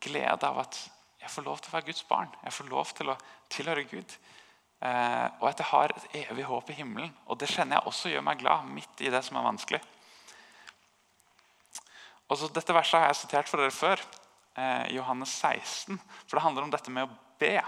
glede 0.00 0.48
av 0.48 0.62
at 0.64 0.78
jeg 1.20 1.32
får 1.34 1.44
lov 1.44 1.60
til 1.60 1.70
å 1.72 1.76
være 1.76 1.88
Guds 1.90 2.04
barn. 2.08 2.30
Jeg 2.44 2.56
får 2.56 2.68
lov 2.70 2.92
til 2.96 3.10
å 3.12 3.16
tilhøre 3.52 3.84
Gud. 3.90 4.14
Eh, 4.80 5.26
og 5.42 5.48
at 5.50 5.60
jeg 5.60 5.68
har 5.68 5.92
et 5.92 6.14
evig 6.22 6.46
håp 6.48 6.70
i 6.72 6.76
himmelen. 6.78 7.12
Og 7.28 7.38
Det 7.38 7.50
kjenner 7.50 7.76
jeg 7.76 7.90
også 7.90 8.12
gjør 8.12 8.24
meg 8.24 8.40
glad 8.40 8.70
midt 8.72 9.02
i 9.04 9.12
det 9.12 9.20
som 9.26 9.36
er 9.36 9.44
vanskelig. 9.44 9.80
Og 12.30 12.38
så 12.38 12.48
Dette 12.54 12.72
verset 12.72 13.00
har 13.00 13.10
jeg 13.10 13.20
sitert 13.20 13.50
for 13.50 13.60
dere 13.60 13.74
før, 13.74 14.00
eh, 14.56 14.94
Johannes 14.94 15.28
16. 15.28 16.00
For 16.26 16.38
det 16.38 16.44
handler 16.46 16.62
om 16.62 16.72
dette 16.72 16.90
med 16.90 17.04
å 17.04 17.18
be. 17.38 17.60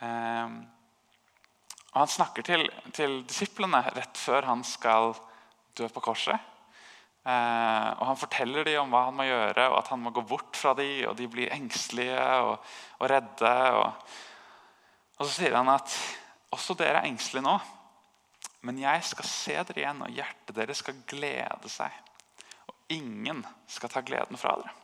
Eh, 0.00 0.48
og 1.90 1.98
Han 1.98 2.08
snakker 2.08 2.42
til, 2.42 2.68
til, 2.92 3.22
disiplene 3.26 3.82
rett 3.96 4.16
før 4.16 4.46
han 4.46 4.62
skal 4.64 5.14
dø 5.74 5.88
på 5.88 6.00
korset. 6.00 6.38
Eh, 7.30 7.88
og 8.00 8.06
Han 8.06 8.18
forteller 8.18 8.66
dem 8.66 8.80
om 8.84 8.94
hva 8.94 9.04
han 9.08 9.16
må 9.18 9.26
gjøre, 9.28 9.68
og 9.70 9.78
at 9.80 9.90
han 9.92 10.02
må 10.02 10.12
gå 10.14 10.24
bort 10.26 10.56
fra 10.58 10.74
dem. 10.78 11.04
Og 11.10 11.16
de 11.18 11.28
blir 11.30 11.52
engstelige 11.54 12.24
og, 12.46 12.56
og 12.98 13.10
redde. 13.12 13.54
Og, 13.80 14.16
og, 15.18 15.22
så 15.26 15.30
sier 15.34 15.58
han 15.58 15.70
at 15.72 15.94
også 16.54 16.76
dere 16.78 17.02
er 17.02 17.10
engstelige 17.10 17.46
nå. 17.46 17.56
Men 18.66 18.80
jeg 18.80 19.04
skal 19.08 19.28
se 19.28 19.56
dere 19.56 19.82
igjen, 19.84 20.04
og 20.04 20.12
hjertet 20.16 20.56
deres 20.56 20.82
skal 20.82 21.00
glede 21.08 21.72
seg. 21.72 21.94
Og 22.68 22.94
ingen 22.96 23.44
skal 23.70 23.92
ta 23.92 24.04
gleden 24.04 24.40
fra 24.40 24.56
dere. 24.60 24.76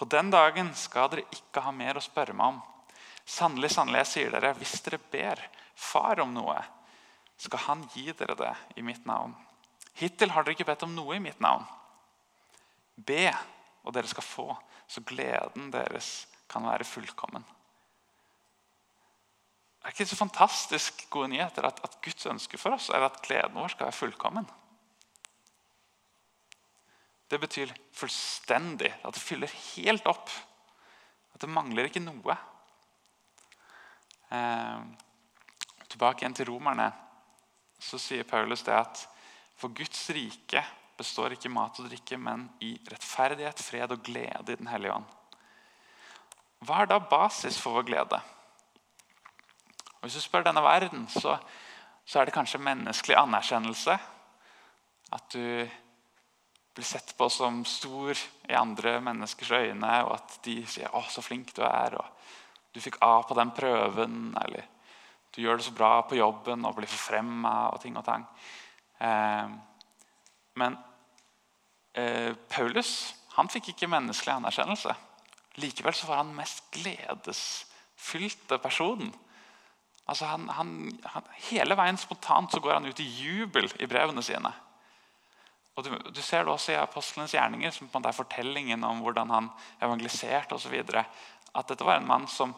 På 0.00 0.08
den 0.08 0.30
dagen 0.32 0.72
skal 0.78 1.10
dere 1.12 1.28
ikke 1.36 1.62
ha 1.66 1.72
mer 1.76 1.98
å 2.00 2.02
spørre 2.04 2.34
meg 2.36 2.54
om. 2.54 2.60
Sannelig, 3.28 3.74
sannelig, 3.74 4.00
jeg 4.00 4.10
sier 4.14 4.34
dere, 4.34 4.54
hvis 4.58 4.78
dere 4.86 5.02
ber 5.12 5.42
Far 5.80 6.20
om 6.20 6.32
noe, 6.34 6.58
skal 7.40 7.62
Han 7.68 7.84
gi 7.94 8.10
dere 8.12 8.34
det 8.36 8.50
i 8.76 8.82
mitt 8.84 9.06
navn. 9.08 9.32
Hittil 9.98 10.32
har 10.32 10.44
dere 10.44 10.56
ikke 10.56 10.68
bedt 10.68 10.84
om 10.86 10.94
noe 10.94 11.16
i 11.16 11.22
mitt 11.22 11.40
navn. 11.42 11.64
Be, 12.96 13.30
og 13.84 13.94
dere 13.96 14.10
skal 14.10 14.24
få, 14.24 14.46
så 14.90 15.02
gleden 15.06 15.70
deres 15.72 16.26
kan 16.50 16.66
være 16.66 16.86
fullkommen. 16.86 17.44
Det 19.80 19.88
er 19.88 19.94
ikke 19.94 20.10
så 20.10 20.18
fantastisk 20.18 21.06
gode 21.10 21.30
nyheter 21.32 21.64
at, 21.64 21.78
at 21.84 21.96
Guds 22.04 22.26
ønske 22.28 22.58
for 22.60 22.76
oss 22.76 22.90
er 22.92 23.06
at 23.06 23.20
gleden 23.24 23.56
vår 23.56 23.72
skal 23.72 23.88
være 23.88 23.96
fullkommen. 23.96 24.48
Det 27.30 27.38
betyr 27.40 27.72
fullstendig. 27.94 28.90
At 29.04 29.14
det 29.14 29.22
fyller 29.22 29.52
helt 29.76 30.06
opp. 30.10 30.28
At 31.34 31.40
det 31.40 31.48
mangler 31.48 31.86
ikke 31.88 32.02
noe. 32.02 32.36
Eh, 34.34 34.82
tilbake 35.90 36.24
igjen 36.24 36.36
til 36.36 36.50
romerne 36.50 36.90
så 37.80 37.98
sier 37.98 38.28
Paulus 38.28 38.62
det 38.66 38.76
at 38.76 39.06
for 39.60 39.76
Guds 39.76 40.08
rike 40.16 40.62
består 40.96 41.34
ikke 41.34 41.48
i 41.50 41.52
mat 41.52 41.78
og 41.80 41.88
drikke, 41.88 42.16
men 42.20 42.46
i 42.64 42.74
rettferdighet, 42.88 43.60
fred 43.60 43.92
og 43.92 44.04
glede 44.04 44.52
i 44.52 44.56
Den 44.56 44.68
hellige 44.68 44.94
ånd. 44.96 45.08
Hva 46.64 46.82
er 46.82 46.90
da 46.90 47.00
basis 47.00 47.56
for 47.60 47.78
vår 47.78 47.86
glede? 47.88 48.20
Og 50.00 50.06
Hvis 50.06 50.16
du 50.16 50.24
spør 50.24 50.44
denne 50.44 50.64
verden, 50.64 51.06
så, 51.08 51.36
så 52.04 52.20
er 52.20 52.28
det 52.28 52.36
kanskje 52.36 52.60
menneskelig 52.60 53.16
anerkjennelse. 53.20 53.96
At 55.12 55.32
du 55.32 55.68
blir 56.74 56.86
sett 56.86 57.12
på 57.16 57.28
som 57.32 57.64
stor 57.68 58.16
i 58.48 58.56
andre 58.56 58.98
menneskers 59.04 59.50
øyne, 59.50 59.94
og 60.06 60.14
at 60.14 60.38
de 60.44 60.60
sier 60.66 60.88
'Å, 60.88 61.02
så 61.10 61.22
flink 61.22 61.52
du 61.56 61.62
er', 61.62 61.98
og 61.98 62.06
'du 62.72 62.80
fikk 62.80 62.96
A 63.02 63.22
på 63.22 63.34
den 63.34 63.50
prøven', 63.50 64.36
eller 64.44 64.64
'du 65.32 65.42
gjør 65.42 65.56
det 65.56 65.64
så 65.64 65.74
bra 65.74 66.02
på 66.02 66.16
jobben' 66.16 66.66
og 66.66 66.76
blir 66.76 66.86
forfremma 66.86 67.72
og 67.72 67.80
ting 67.80 67.96
og 67.96 68.04
tang. 68.04 68.26
Eh, 69.00 69.48
men 70.60 70.76
eh, 71.96 72.36
Paulus 72.52 73.14
han 73.36 73.48
fikk 73.48 73.72
ikke 73.72 73.88
menneskelig 73.90 74.34
anerkjennelse. 74.36 74.94
Likevel 75.62 75.96
så 75.96 76.10
var 76.10 76.22
han 76.22 76.36
mest 76.36 76.64
gledesfylte 76.74 78.60
personen 78.62 79.12
Altså 80.10 80.26
han, 80.26 80.48
han, 80.50 80.70
han, 81.06 81.26
hele 81.46 81.76
veien 81.78 81.98
spontant 82.00 82.50
så 82.50 82.58
går 82.62 82.80
han 82.80 82.88
ut 82.90 83.00
i 83.02 83.06
jubel 83.06 83.68
i 83.78 83.86
brevene 83.86 84.24
sine. 84.26 84.50
Og 85.78 85.86
Du, 85.86 85.92
du 86.10 86.18
ser 86.22 86.42
det 86.42 86.50
også 86.50 86.72
i 86.74 86.80
apostlenes 86.80 87.34
gjerninger, 87.36 87.70
som 87.70 87.88
på 87.88 88.00
en 88.00 88.08
er 88.08 88.16
fortellingen 88.16 88.82
om 88.84 89.04
hvordan 89.04 89.30
han 89.30 89.50
evangeliserte 89.78 90.56
osv. 90.56 90.74
At 91.54 91.70
dette 91.70 91.86
var 91.86 92.00
en 92.00 92.08
mann 92.08 92.26
som 92.28 92.56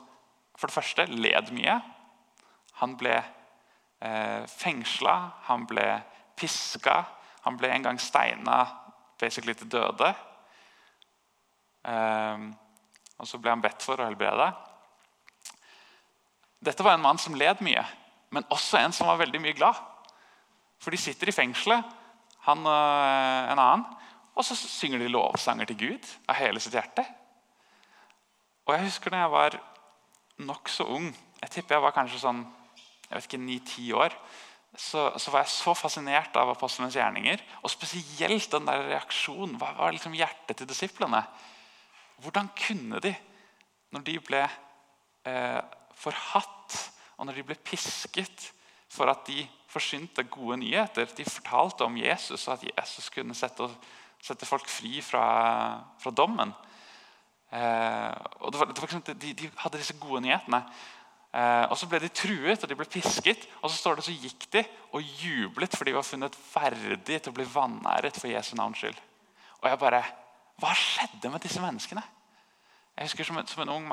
for 0.56 0.70
det 0.70 0.78
første 0.78 1.06
led 1.12 1.52
mye. 1.52 1.76
Han 2.80 2.96
ble 2.96 3.18
eh, 3.20 4.48
fengsla, 4.48 5.16
han 5.50 5.68
ble 5.68 5.86
piska, 6.36 7.02
han 7.42 7.56
ble 7.58 7.70
en 7.72 7.86
gang 7.86 8.00
steina 8.00 8.64
basically 9.20 9.54
til 9.54 9.70
døde. 9.70 10.12
Um, 11.82 12.52
og 13.18 13.28
så 13.28 13.38
ble 13.38 13.52
han 13.54 13.62
bedt 13.62 13.82
for 13.84 13.98
å 13.98 14.06
helbrede. 14.06 14.48
Dette 16.62 16.84
var 16.86 16.96
en 16.96 17.02
mann 17.02 17.18
som 17.18 17.34
led 17.38 17.62
mye, 17.64 17.82
men 18.34 18.46
også 18.54 18.78
en 18.78 18.94
som 18.94 19.08
var 19.10 19.20
veldig 19.22 19.40
mye 19.42 19.56
glad. 19.58 19.78
For 20.82 20.94
de 20.94 20.98
sitter 20.98 21.30
i 21.30 21.34
fengselet, 21.34 21.86
han 22.46 22.64
og 22.66 22.74
eh, 22.74 23.50
en 23.52 23.60
annen, 23.62 23.84
og 24.32 24.46
så 24.46 24.56
synger 24.56 25.02
de 25.02 25.10
lovsanger 25.12 25.68
til 25.70 25.78
Gud 25.78 26.08
av 26.26 26.38
hele 26.40 26.62
sitt 26.62 26.74
hjerte. 26.74 27.04
Og 28.66 28.74
Jeg 28.74 28.88
husker 28.88 29.12
da 29.12 29.22
jeg 29.22 29.34
var 29.34 29.58
nokså 30.42 30.86
ung, 30.90 31.10
jeg 31.42 31.54
tipper 31.54 31.76
jeg 31.76 31.84
var 31.84 31.94
kanskje 31.94 32.22
sånn 32.22 32.42
jeg 33.12 33.14
vet 33.18 33.26
ikke, 33.28 33.42
ni-ti 33.44 33.86
år, 33.92 34.14
så, 34.76 35.10
så, 35.20 35.30
var 35.30 35.42
jeg 35.42 35.52
så 35.52 35.74
fascinert 35.76 36.36
av 36.40 36.54
apostlenes 36.54 36.96
gjerninger. 36.96 37.42
Og 37.60 37.72
spesielt 37.72 38.48
den 38.54 38.68
der 38.68 38.86
reaksjonen. 38.88 39.58
Hva 39.60 39.74
var 39.76 39.92
liksom 39.92 40.16
hjertet 40.16 40.56
til 40.58 40.68
disiplene? 40.68 41.20
Hvordan 42.22 42.48
kunne 42.56 43.00
de, 43.04 43.12
når 43.92 44.04
de 44.06 44.16
ble 44.24 44.42
eh, 45.28 45.60
forhatt, 45.98 46.78
og 47.18 47.28
når 47.28 47.38
de 47.38 47.46
ble 47.50 47.58
pisket 47.66 48.48
for 48.92 49.10
at 49.12 49.26
de 49.28 49.44
forsynte 49.72 50.24
gode 50.28 50.58
nyheter 50.60 51.08
De 51.16 51.24
fortalte 51.24 51.86
om 51.86 51.96
Jesus 51.96 52.46
og 52.48 52.58
at 52.58 52.64
Jesus 52.66 53.08
kunne 53.12 53.36
sette, 53.36 53.68
sette 54.22 54.48
folk 54.48 54.68
fri 54.68 55.00
fra, 55.04 55.24
fra 56.00 56.12
dommen. 56.12 56.52
Eh, 57.52 58.12
og 58.40 58.52
det 58.52 58.60
var, 58.60 58.72
det 58.72 58.80
var 58.80 58.88
liksom, 58.88 59.04
de, 59.20 59.32
de, 59.36 59.50
hadde 59.60 59.80
disse 59.80 59.96
gode 60.00 60.22
nyhetene. 60.24 60.62
Eh, 61.32 61.64
og 61.70 61.78
Så 61.80 61.88
ble 61.88 62.02
de 62.02 62.10
truet 62.12 62.62
og 62.62 62.68
de 62.68 62.76
ble 62.76 62.88
pisket. 62.88 63.46
Og 63.62 63.70
så 63.70 63.76
står 63.76 63.98
det 63.98 64.06
så 64.08 64.16
gikk 64.16 64.48
de 64.52 64.64
og 64.92 65.14
jublet 65.22 65.76
for 65.76 65.88
de 65.88 65.96
var 65.96 66.06
funnet 66.06 66.36
verdig 66.52 67.22
til 67.22 67.32
å 67.32 67.36
bli 67.36 67.48
vanæret 67.48 68.18
for 68.20 68.28
Jesu 68.28 68.54
navns 68.56 68.82
skyld. 68.82 68.98
Og 69.62 69.70
jeg 69.70 69.80
bare 69.80 70.02
Hva 70.60 70.74
skjedde 70.76 71.30
med 71.32 71.42
disse 71.42 71.62
menneskene? 71.62 72.02
Jeg 72.96 73.08
husker 73.08 73.24
Som 73.24 73.38
en, 73.40 73.46
som 73.48 73.62
en 73.64 73.72
ung, 73.72 73.86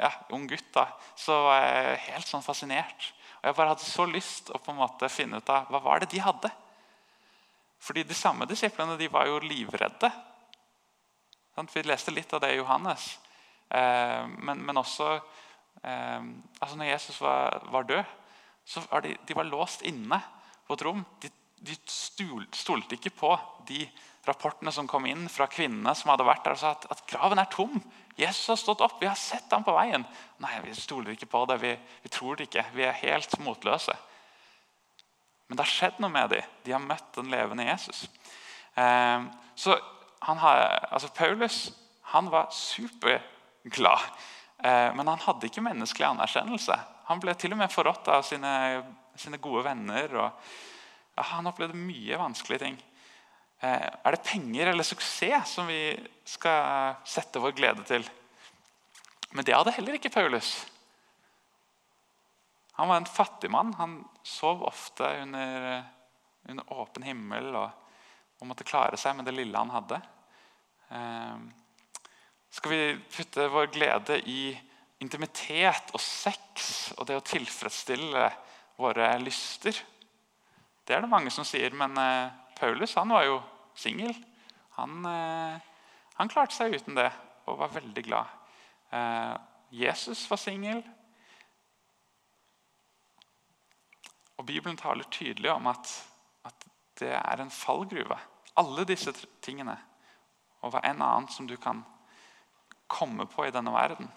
ja, 0.00 0.12
ung, 0.32 0.46
gutt 0.48 0.70
da, 0.74 0.88
så 1.14 1.36
var 1.44 1.60
jeg 1.60 1.98
helt 2.06 2.30
sånn 2.30 2.44
fascinert. 2.44 3.12
Og 3.42 3.50
Jeg 3.50 3.56
bare 3.58 3.74
hadde 3.74 3.84
så 3.84 4.06
lyst 4.08 4.50
å 4.50 4.58
på 4.58 4.72
en 4.72 4.80
måte 4.80 5.12
finne 5.12 5.42
ut 5.42 5.52
av 5.52 5.68
hva 5.70 5.82
var 5.84 6.00
det 6.00 6.10
de 6.14 6.22
hadde. 6.24 6.50
Fordi 7.78 8.02
De 8.02 8.16
samme 8.16 8.48
disiplene 8.48 8.96
de 8.96 9.08
var 9.12 9.28
jo 9.28 9.38
livredde. 9.44 10.10
Vi 11.56 11.82
leste 11.82 12.12
litt 12.12 12.32
av 12.32 12.40
det 12.40 12.54
i 12.54 12.58
Johannes. 12.58 13.18
Eh, 13.68 14.24
men, 14.26 14.60
men, 14.64 14.76
også 14.76 15.20
altså 15.82 16.76
Når 16.76 16.88
Jesus 16.88 17.20
var, 17.20 17.62
var 17.70 17.82
død, 17.82 18.04
så 18.66 18.82
var 18.90 19.04
de, 19.04 19.16
de 19.28 19.36
var 19.36 19.46
låst 19.46 19.82
inne 19.86 20.18
på 20.66 20.74
et 20.74 20.82
rom. 20.82 21.04
De, 21.22 21.30
de 21.66 21.76
stolte 22.54 22.96
ikke 22.96 23.14
på 23.14 23.32
de 23.68 23.84
rapportene 24.26 24.72
som 24.74 24.88
kom 24.90 25.06
inn 25.06 25.28
fra 25.30 25.46
kvinnene 25.50 25.94
som 25.94 26.10
hadde 26.10 26.26
vært 26.26 26.44
der 26.44 26.56
og 26.56 26.60
sa 26.60 26.72
at, 26.74 26.88
at 26.90 27.04
graven 27.10 27.38
er 27.38 27.50
tom. 27.52 27.78
Jesus 28.18 28.48
har 28.50 28.58
stått 28.58 28.82
opp, 28.82 28.96
vi 29.00 29.08
har 29.08 29.18
sett 29.20 29.52
ham 29.52 29.64
på 29.64 29.74
veien. 29.76 30.04
Nei, 30.42 30.54
vi 30.64 30.74
stoler 30.74 31.14
ikke 31.14 31.30
på 31.30 31.44
det. 31.50 31.60
Vi, 31.62 31.72
vi 32.02 32.12
tror 32.12 32.38
det 32.38 32.48
ikke. 32.48 32.64
Vi 32.74 32.86
er 32.86 33.02
helt 33.04 33.38
motløse. 33.44 33.94
Men 35.46 35.58
det 35.58 35.66
har 35.66 35.72
skjedd 35.72 36.00
noe 36.02 36.10
med 36.10 36.32
dem. 36.32 36.54
De 36.64 36.74
har 36.74 36.82
møtt 36.82 37.12
den 37.14 37.30
levende 37.30 37.68
Jesus. 37.68 38.06
Eh, 38.74 39.28
så 39.54 39.76
har, 40.26 40.62
altså 40.90 41.12
Paulus 41.14 41.68
han 42.10 42.30
var 42.30 42.50
superglad, 42.54 44.02
men 44.56 45.08
han 45.08 45.20
hadde 45.20 45.46
ikke 45.50 45.62
menneskelig 45.62 46.06
anerkjennelse. 46.08 46.76
Han 47.06 47.20
ble 47.22 47.34
til 47.38 47.52
og 47.54 47.60
med 47.60 47.70
forrådt 47.70 48.08
av 48.10 48.24
sine, 48.26 48.52
sine, 49.18 49.38
gode 49.42 49.62
venner. 49.68 50.14
og 50.16 50.30
ja, 51.14 51.26
Han 51.34 51.46
opplevde 51.46 51.78
mye 51.78 52.18
vanskelige 52.18 52.64
ting. 52.64 52.78
Eh, 53.60 53.86
er 54.04 54.14
det 54.16 54.24
penger 54.26 54.72
eller 54.72 54.84
suksess 54.84 55.54
som 55.56 55.68
vi 55.70 55.94
skal 56.28 56.96
sette 57.08 57.40
vår 57.40 57.54
glede 57.56 57.84
til? 57.88 58.06
Men 59.30 59.44
det 59.46 59.54
hadde 59.56 59.74
heller 59.76 59.96
ikke 59.98 60.12
Paulus. 60.12 60.58
Han 62.76 62.90
var 62.90 63.00
en 63.00 63.08
fattig 63.08 63.50
mann. 63.50 63.72
Han 63.78 64.00
sov 64.22 64.64
ofte 64.66 65.08
under, 65.22 65.84
under 66.48 66.72
åpen 66.74 67.06
himmel 67.06 67.54
og, 67.54 67.70
og, 68.40 68.48
måtte 68.50 68.66
klare 68.68 68.98
seg 69.00 69.16
med 69.16 69.28
det 69.28 69.36
lille 69.38 69.62
han 69.62 69.72
hadde. 69.72 70.02
Skal 72.56 72.72
vi 72.72 72.98
putte 73.12 73.48
vår 73.52 73.66
glede 73.68 74.16
i 74.32 74.56
intimitet 75.04 75.90
og 75.92 76.00
sex 76.00 76.94
og 76.96 77.04
det 77.04 77.18
å 77.18 77.24
tilfredsstille 77.24 78.22
våre 78.80 79.10
lyster? 79.20 79.76
Det 80.86 80.94
er 80.96 81.02
det 81.04 81.10
mange 81.12 81.32
som 81.34 81.44
sier, 81.44 81.74
men 81.76 81.98
eh, 82.00 82.32
Paulus 82.56 82.94
han 82.96 83.12
var 83.12 83.26
jo 83.26 83.34
singel. 83.76 84.14
Han, 84.78 85.04
eh, 85.04 85.66
han, 86.16 86.30
klarte 86.32 86.56
seg 86.56 86.78
uten 86.78 86.96
det 86.96 87.10
og 87.44 87.58
var 87.60 87.74
veldig 87.74 88.04
glad. 88.06 88.30
Eh, 88.88 89.34
Jesus 89.82 90.22
var 90.30 90.40
singel. 90.40 90.80
Og 94.40 94.46
Bibelen 94.48 94.80
taler 94.80 95.04
tydelig 95.12 95.52
om 95.52 95.68
at, 95.74 95.92
at, 96.48 96.64
det 96.96 97.12
er 97.18 97.42
en 97.42 97.52
fallgruve. 97.52 98.16
Alle 98.56 98.86
disse 98.88 99.12
tingene 99.44 99.76
og 100.64 100.72
hva 100.72 100.80
enn 100.88 101.04
annet 101.04 101.36
som 101.36 101.44
du 101.44 101.58
kan 101.60 101.84
komme 102.88 103.26
på 103.30 103.46
i 103.46 103.52
denne 103.54 103.72
verden. 103.74 104.08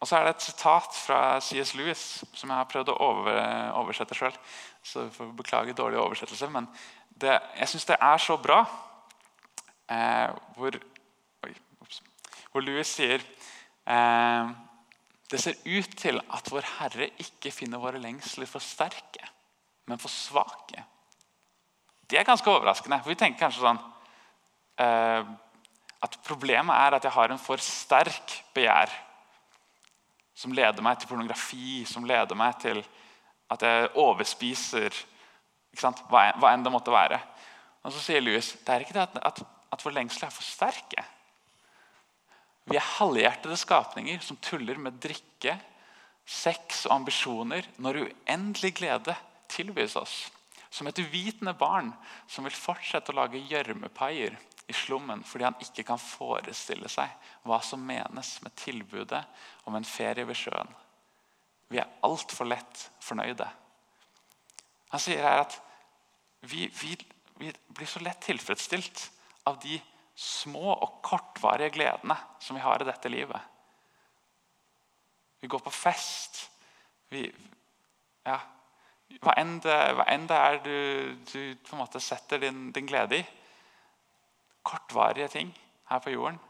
Og 0.00 0.08
så 0.08 0.18
er 0.18 0.26
det 0.26 0.34
et 0.34 0.44
sitat 0.44 0.96
fra 0.98 1.18
C.S. 1.40 1.74
Lewis 1.78 2.02
som 2.36 2.50
jeg 2.50 2.58
har 2.58 2.68
prøvd 2.68 2.90
å 2.92 2.96
over, 3.00 3.38
oversette 3.80 4.16
sjøl. 4.18 4.34
Så 4.84 5.06
jeg 5.06 5.14
får 5.14 5.30
beklage 5.38 5.76
dårlig 5.76 5.96
oversettelse, 6.02 6.50
men 6.52 6.66
det, 7.08 7.38
jeg 7.56 7.70
syns 7.70 7.88
det 7.88 7.96
er 7.96 8.20
så 8.20 8.36
bra. 8.42 8.58
Eh, 9.88 10.34
hvor, 10.58 10.76
oi, 11.46 11.54
hvor 12.52 12.64
Lewis 12.64 12.92
sier 12.98 13.20
eh, 13.20 14.52
det 15.32 15.40
ser 15.40 15.56
ut 15.64 15.96
til 15.96 16.20
at 16.20 16.52
vår 16.52 16.68
Herre 16.76 17.08
ikke 17.24 17.52
finner 17.54 17.80
våre 17.80 18.00
lengsler 18.02 18.48
for 18.48 18.64
sterke, 18.64 19.30
men 19.88 20.00
for 20.00 20.12
svake. 20.12 20.84
Det 22.04 22.20
er 22.20 22.28
ganske 22.28 22.50
overraskende. 22.50 23.00
for 23.00 23.14
Vi 23.14 23.18
tenker 23.22 23.46
kanskje 23.46 23.64
sånn 23.64 23.80
eh, 24.84 25.32
at 26.04 26.18
problemet 26.26 26.76
er 26.76 26.96
at 26.96 27.06
jeg 27.06 27.14
har 27.14 27.32
en 27.32 27.40
for 27.40 27.60
sterk 27.62 28.38
begjær 28.56 28.92
som 30.34 30.52
leder 30.52 30.82
meg 30.82 30.98
til 30.98 31.08
pornografi, 31.08 31.84
som 31.86 32.06
leder 32.06 32.36
meg 32.36 32.56
til 32.62 32.82
at 33.54 33.62
jeg 33.62 33.90
overspiser 34.02 34.96
hva, 35.78 36.32
hva, 36.38 36.50
enn 36.50 36.64
det 36.64 36.72
måtte 36.74 36.94
være. 36.94 37.20
Og 37.84 37.92
Så 37.94 38.02
sier 38.02 38.24
Louis 38.24 38.54
det 38.64 38.74
er 38.74 38.84
ikke 38.84 38.96
det 38.96 39.04
at, 39.06 39.18
at, 39.30 39.42
at 39.74 39.84
vår 39.84 39.94
lengsel 40.00 40.26
er 40.26 40.34
for 40.34 40.46
sterke. 40.46 41.04
Vi 42.64 42.78
er 42.80 42.92
halvhjertede 42.96 43.58
skapninger 43.60 44.22
som 44.24 44.40
tuller 44.42 44.78
med 44.80 44.96
drikke, 45.02 45.58
sex 46.24 46.86
og 46.88 46.96
ambisjoner 47.02 47.66
når 47.84 48.06
uendelig 48.06 48.72
glede 48.80 49.14
tilbys 49.52 49.96
oss. 50.00 50.14
Som 50.72 50.88
et 50.88 50.98
uvitende 50.98 51.52
barn 51.54 51.92
som 52.26 52.48
vil 52.48 52.56
fortsette 52.56 53.12
å 53.12 53.18
lage 53.20 53.42
gjørmepaier 53.50 54.38
i 54.68 54.72
slummen 54.72 55.24
fordi 55.26 55.44
han 55.44 55.58
ikke 55.62 55.84
kan 55.86 56.00
forestille 56.00 56.88
seg 56.92 57.10
hva 57.44 57.60
som 57.64 57.82
menes 57.84 58.36
med 58.44 58.54
tilbudet 58.56 59.20
om 59.68 59.76
en 59.76 59.86
ferie 59.86 60.26
ved 60.26 60.38
sjøen. 60.38 60.70
Vi 61.68 61.80
er 61.80 61.90
altfor 62.06 62.48
lett 62.48 62.88
fornøyde. 63.02 63.46
Han 64.92 65.02
sier 65.02 65.24
her 65.24 65.42
at 65.42 65.58
vi, 66.44 66.68
vi, 66.68 66.94
vi, 67.40 67.50
blir 67.74 67.88
så 67.88 68.02
lett 68.04 68.22
tilfredsstilt 68.24 69.08
av 69.48 69.58
de 69.62 69.80
små 70.14 70.74
og 70.74 71.00
kortvarige 71.04 71.72
gledene 71.74 72.16
som 72.40 72.56
vi 72.56 72.62
har 72.62 72.80
i 72.80 72.88
dette 72.88 73.10
livet. 73.10 73.40
Vi 75.40 75.50
går 75.50 75.60
på 75.64 75.72
fest. 75.74 76.44
Vi, 77.12 77.24
ja, 78.24 78.38
hva 79.20 79.34
enn 79.40 79.58
det, 79.64 79.78
hva 79.96 80.06
enn 80.12 80.28
det 80.30 80.38
er 80.38 80.60
du, 80.64 80.76
du, 81.32 81.40
en 81.74 82.00
setter 82.00 82.40
din, 82.46 82.70
din 82.72 82.86
glede 82.88 83.20
i 83.20 83.24
kortvarige 84.64 85.28
ting 85.28 85.52
her 85.90 85.98
på 85.98 86.10
jorden. 86.10 86.40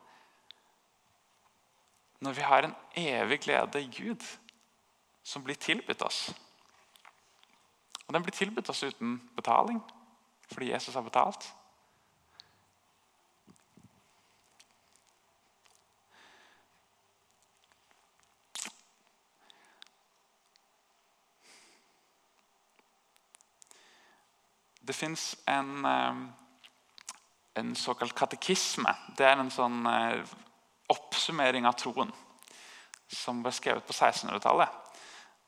Når 2.20 2.32
vi 2.32 2.40
har 2.40 2.62
en 2.62 2.74
evig 2.96 3.40
glede 3.40 3.82
i 3.82 3.90
Gud 4.02 4.22
som 5.22 5.44
blir 5.44 5.54
tilbudt 5.54 6.02
oss. 6.02 6.34
Og 8.06 8.14
Den 8.14 8.22
blir 8.22 8.32
tilbudt 8.32 8.68
oss 8.68 8.82
uten 8.82 9.30
betaling, 9.36 9.82
fordi 10.52 10.72
Jesus 10.72 10.94
har 10.94 11.02
betalt. 11.02 11.54
Det 24.86 24.94
fins 24.94 25.36
en 25.48 25.84
eh, 25.84 26.43
en 27.54 27.74
såkalt 27.78 28.14
katekisme. 28.16 28.94
Det 29.16 29.26
er 29.26 29.38
en 29.38 29.52
sånn 29.52 29.84
eh, 29.86 30.34
oppsummering 30.92 31.66
av 31.68 31.76
troen 31.78 32.10
som 33.14 33.42
ble 33.44 33.52
skrevet 33.54 33.86
på 33.86 33.94
1600-tallet. 33.94 34.80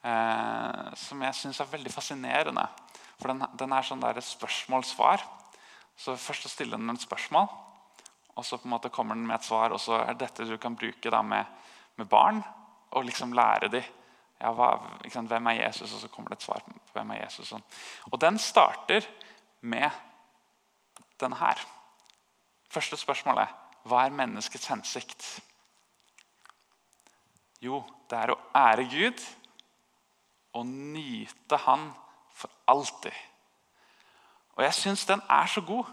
Eh, 0.07 0.95
som 1.03 1.23
jeg 1.27 1.39
syns 1.39 1.61
er 1.61 1.73
veldig 1.73 1.93
fascinerende. 1.93 2.67
For 3.19 3.33
den, 3.33 3.43
den 3.59 3.75
er 3.75 3.87
sånn 3.87 4.03
der 4.03 4.21
spørsmål-svar. 4.23 5.25
Så 5.97 6.15
Først 6.21 6.47
så 6.47 6.53
stiller 6.53 6.79
den 6.79 6.93
et 6.93 7.03
spørsmål, 7.03 7.47
og 8.37 8.45
så 8.45 8.59
på 8.61 8.69
en 8.69 8.75
måte 8.75 8.93
kommer 8.93 9.17
den 9.17 9.25
med 9.27 9.39
et 9.39 9.49
svar. 9.49 9.73
Og 9.73 9.81
så 9.81 9.97
er 10.03 10.19
dette 10.19 10.47
du 10.47 10.59
kan 10.61 10.77
bruke 10.77 11.13
da 11.13 11.23
med, 11.25 11.49
med 11.97 12.11
barn, 12.11 12.43
og 12.93 13.09
liksom 13.09 13.35
lære 13.35 13.73
dem 13.73 13.87
ja, 14.37 14.51
hva, 14.53 14.75
hvem 15.09 15.49
er 15.49 15.63
Jesus, 15.63 15.95
og 15.97 16.03
så 16.03 16.11
kommer 16.13 16.33
det 16.33 16.39
et 16.39 16.45
svar 16.45 16.61
på 16.67 16.75
hvem 16.93 17.15
er 17.15 17.23
Jesus. 17.23 17.55
Og 18.11 18.21
den 18.21 18.37
starter 18.39 19.09
med 19.65 19.89
den 21.21 21.33
her. 21.41 21.63
Første 22.77 22.99
spørsmål 23.01 23.39
er 23.41 23.53
hva 23.89 24.03
er 24.05 24.13
menneskets 24.13 24.67
hensikt? 24.69 25.23
Jo, 27.65 27.79
det 28.11 28.19
er 28.19 28.33
å 28.35 28.41
ære 28.59 28.85
Gud 28.91 29.23
og 30.57 30.67
nyte 30.69 31.57
Han 31.65 31.87
for 32.37 32.53
alltid. 32.69 33.15
Og 34.59 34.65
Jeg 34.65 34.77
syns 34.77 35.07
den 35.09 35.23
er 35.25 35.49
så 35.49 35.63
god. 35.65 35.89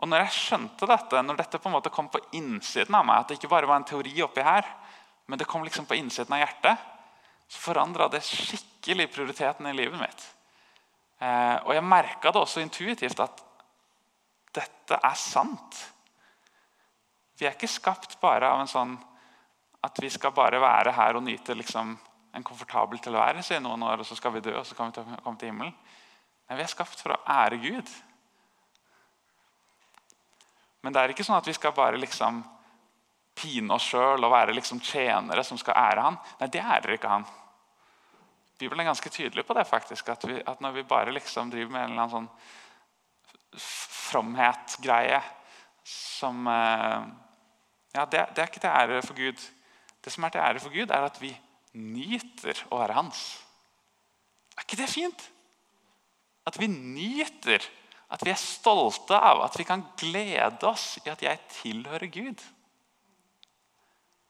Og 0.00 0.08
når 0.08 0.24
jeg 0.24 0.36
skjønte 0.36 0.88
dette, 0.88 1.22
når 1.22 1.38
dette 1.38 1.60
på 1.60 1.68
en 1.70 1.76
måte 1.76 1.92
kom 1.92 2.10
på 2.12 2.20
innsiden 2.36 2.96
av 2.96 3.06
meg, 3.08 3.20
at 3.20 3.30
det 3.30 3.38
ikke 3.38 3.52
bare 3.52 3.68
var 3.68 3.80
en 3.80 3.88
teori 3.88 4.12
oppi 4.24 4.44
her, 4.44 4.68
men 5.28 5.40
det 5.40 5.48
kom 5.48 5.64
liksom 5.64 5.86
på 5.88 5.96
innsiden 5.96 6.36
av 6.36 6.42
hjertet, 6.42 6.84
så 7.48 7.62
forandra 7.64 8.08
det 8.12 8.20
skikkelig 8.24 9.08
prioriteten 9.12 9.68
i 9.68 9.76
livet 9.76 10.00
mitt. 10.00 10.26
Eh, 11.20 11.56
og 11.64 11.72
jeg 11.76 11.84
merka 11.84 12.32
det 12.32 12.40
også 12.40 12.64
intuitivt 12.64 13.20
at 13.24 13.42
dette 14.56 15.00
er 15.00 15.18
sant. 15.20 15.80
Vi 17.40 17.48
er 17.48 17.56
ikke 17.56 17.70
skapt 17.72 18.18
bare 18.20 18.50
av 18.52 18.60
en 18.60 18.68
sånn 18.68 18.98
at 19.80 19.96
vi 20.02 20.10
skal 20.12 20.34
bare 20.36 20.60
være 20.60 20.92
her 20.92 21.16
og 21.16 21.24
nyte 21.24 21.56
liksom, 21.56 21.94
en 22.36 22.44
komfortabel 22.44 23.00
tilværelse 23.00 23.56
i 23.56 23.62
noen 23.64 23.82
år, 23.88 24.02
og 24.02 24.06
så 24.06 24.16
skal 24.18 24.34
vi 24.34 24.42
dø 24.44 24.52
og 24.58 24.66
så 24.68 24.76
kan 24.76 24.92
vi 24.92 25.04
komme 25.24 25.40
til 25.40 25.48
himmelen. 25.48 25.74
Nei, 26.50 26.56
Vi 26.58 26.66
er 26.66 26.72
skapt 26.72 27.00
for 27.00 27.14
å 27.14 27.20
ære 27.24 27.56
Gud. 27.62 27.92
Men 30.82 30.92
det 30.92 31.00
er 31.00 31.14
ikke 31.14 31.24
sånn 31.24 31.40
at 31.40 31.48
vi 31.48 31.56
skal 31.56 31.72
bare 31.76 32.00
liksom 32.00 32.42
pine 33.40 33.72
oss 33.72 33.88
sjøl 33.88 34.20
og 34.24 34.32
være 34.32 34.56
liksom 34.56 34.80
tjenere 34.84 35.44
som 35.46 35.58
skal 35.60 35.78
ære 35.80 36.04
han. 36.04 36.18
Nei, 36.40 36.48
det 36.52 36.60
ærer 36.60 36.96
ikke 36.96 37.12
han. 37.14 37.26
Bibelen 38.60 38.84
er 38.84 38.90
ganske 38.90 39.12
tydelig 39.12 39.46
på 39.48 39.56
det. 39.56 39.64
faktisk, 39.64 40.08
At, 40.08 40.24
vi, 40.28 40.42
at 40.44 40.60
når 40.60 40.72
vi 40.76 40.82
bare 40.82 41.12
liksom 41.16 41.50
driver 41.50 41.72
med 41.72 41.82
en 41.82 41.90
eller 41.90 42.02
annen 42.02 42.16
sånn 42.16 42.28
fromhet-greie 43.60 45.22
som 45.90 46.46
eh, 46.46 47.29
ja, 47.94 48.04
det, 48.04 48.26
det, 48.34 48.42
er 48.42 48.48
ikke 48.48 48.62
til 48.62 48.70
ære 48.70 49.02
for 49.02 49.18
Gud. 49.18 49.44
Det 50.04 50.12
som 50.12 50.24
er 50.24 50.34
til 50.34 50.44
ære 50.44 50.62
for 50.62 50.74
Gud, 50.74 50.90
er 50.90 51.06
at 51.06 51.18
vi 51.22 51.32
nyter 51.74 52.64
å 52.70 52.80
være 52.80 52.96
hans. 52.98 53.24
Er 54.56 54.64
ikke 54.66 54.80
det 54.80 54.90
fint? 54.90 55.26
At 56.46 56.58
vi 56.60 56.70
nyter, 56.70 57.66
at 58.10 58.24
vi 58.26 58.32
er 58.32 58.40
stolte 58.40 59.18
av, 59.18 59.42
at 59.44 59.58
vi 59.58 59.66
kan 59.68 59.84
glede 60.00 60.66
oss 60.66 60.96
i 61.04 61.10
at 61.12 61.22
jeg 61.22 61.42
tilhører 61.60 62.10
Gud. 62.10 62.42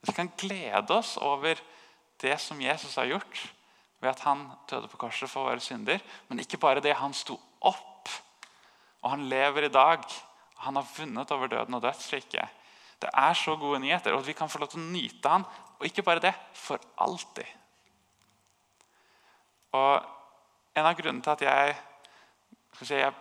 At 0.01 0.11
vi 0.11 0.17
kan 0.17 0.33
glede 0.41 0.97
oss 0.97 1.17
over 1.21 1.61
det 2.21 2.37
som 2.41 2.61
Jesus 2.61 2.97
har 3.01 3.09
gjort 3.09 3.47
ved 4.01 4.11
at 4.11 4.23
han 4.25 4.47
døde 4.71 4.89
på 4.89 5.01
korset 5.01 5.29
for 5.31 5.49
våre 5.49 5.61
synder. 5.61 6.01
Men 6.29 6.41
ikke 6.41 6.61
bare 6.61 6.81
det. 6.81 6.97
Han 6.97 7.15
sto 7.17 7.37
opp, 7.61 8.09
og 9.03 9.11
han 9.13 9.29
lever 9.29 9.69
i 9.69 9.73
dag. 9.73 10.05
Han 10.65 10.77
har 10.77 10.89
vunnet 10.97 11.33
over 11.37 11.53
døden 11.53 11.77
og 11.77 11.83
dødsriket. 11.85 12.49
Det 13.01 13.11
er 13.17 13.35
så 13.39 13.57
gode 13.57 13.81
nyheter, 13.81 14.15
og 14.15 14.27
vi 14.27 14.37
kan 14.37 14.51
få 14.51 14.61
lov 14.61 14.71
til 14.73 14.83
å 14.83 14.91
nyte 14.93 15.33
han, 15.33 15.47
og 15.79 15.87
ikke 15.89 16.05
bare 16.05 16.23
det, 16.27 16.35
for 16.55 16.81
alltid. 17.01 17.49
Og 19.77 20.17
En 20.79 20.87
av 20.87 20.95
grunnene 20.95 21.23
til 21.25 21.33
at 21.33 21.41
jeg 21.43 21.73
si, 22.79 22.95
jeg, 22.95 23.13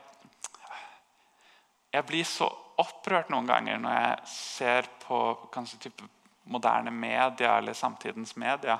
jeg, 1.89 2.03
blir 2.05 2.27
så 2.29 2.45
opprørt 2.79 3.31
noen 3.33 3.49
ganger 3.49 3.79
når 3.81 3.95
jeg 3.95 4.29
ser 4.29 4.89
på 5.01 5.17
kanskje 5.51 5.79
type 5.87 6.05
moderne 6.53 6.93
media 6.93 7.55
eller 7.57 7.73
samtidens 7.73 8.35
media. 8.37 8.77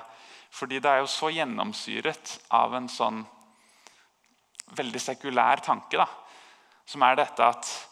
Fordi 0.54 0.78
det 0.78 0.90
er 0.90 1.02
jo 1.02 1.10
så 1.10 1.32
gjennomsyret 1.34 2.36
av 2.56 2.78
en 2.78 2.88
sånn 2.88 3.20
veldig 4.78 5.02
sekulær 5.02 5.62
tanke. 5.66 5.98
da, 5.98 6.06
Som 6.86 7.02
er 7.02 7.18
dette 7.18 7.42
at 7.42 7.89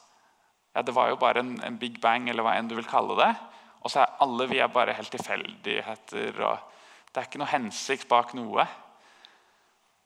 ja, 0.79 0.83
det 0.87 0.95
var 0.95 1.09
jo 1.11 1.17
bare 1.19 1.43
en, 1.43 1.57
en, 1.67 1.77
big 1.79 1.97
bang, 1.99 2.29
eller 2.31 2.45
hva 2.47 2.53
enn 2.55 2.69
du 2.71 2.77
vil 2.79 2.87
kalle 2.87 3.17
det. 3.19 3.33
Og 3.83 3.91
så 3.91 4.05
er 4.05 4.13
alle 4.23 4.45
vi 4.47 4.61
er 4.63 4.71
bare 4.71 4.95
helt 4.95 5.11
tilfeldigheter. 5.11 6.37
og 6.47 7.09
Det 7.11 7.19
er 7.19 7.27
ikke 7.27 7.41
noe 7.43 7.51
hensikt 7.51 8.07
bak 8.07 8.31
noe. 8.39 8.67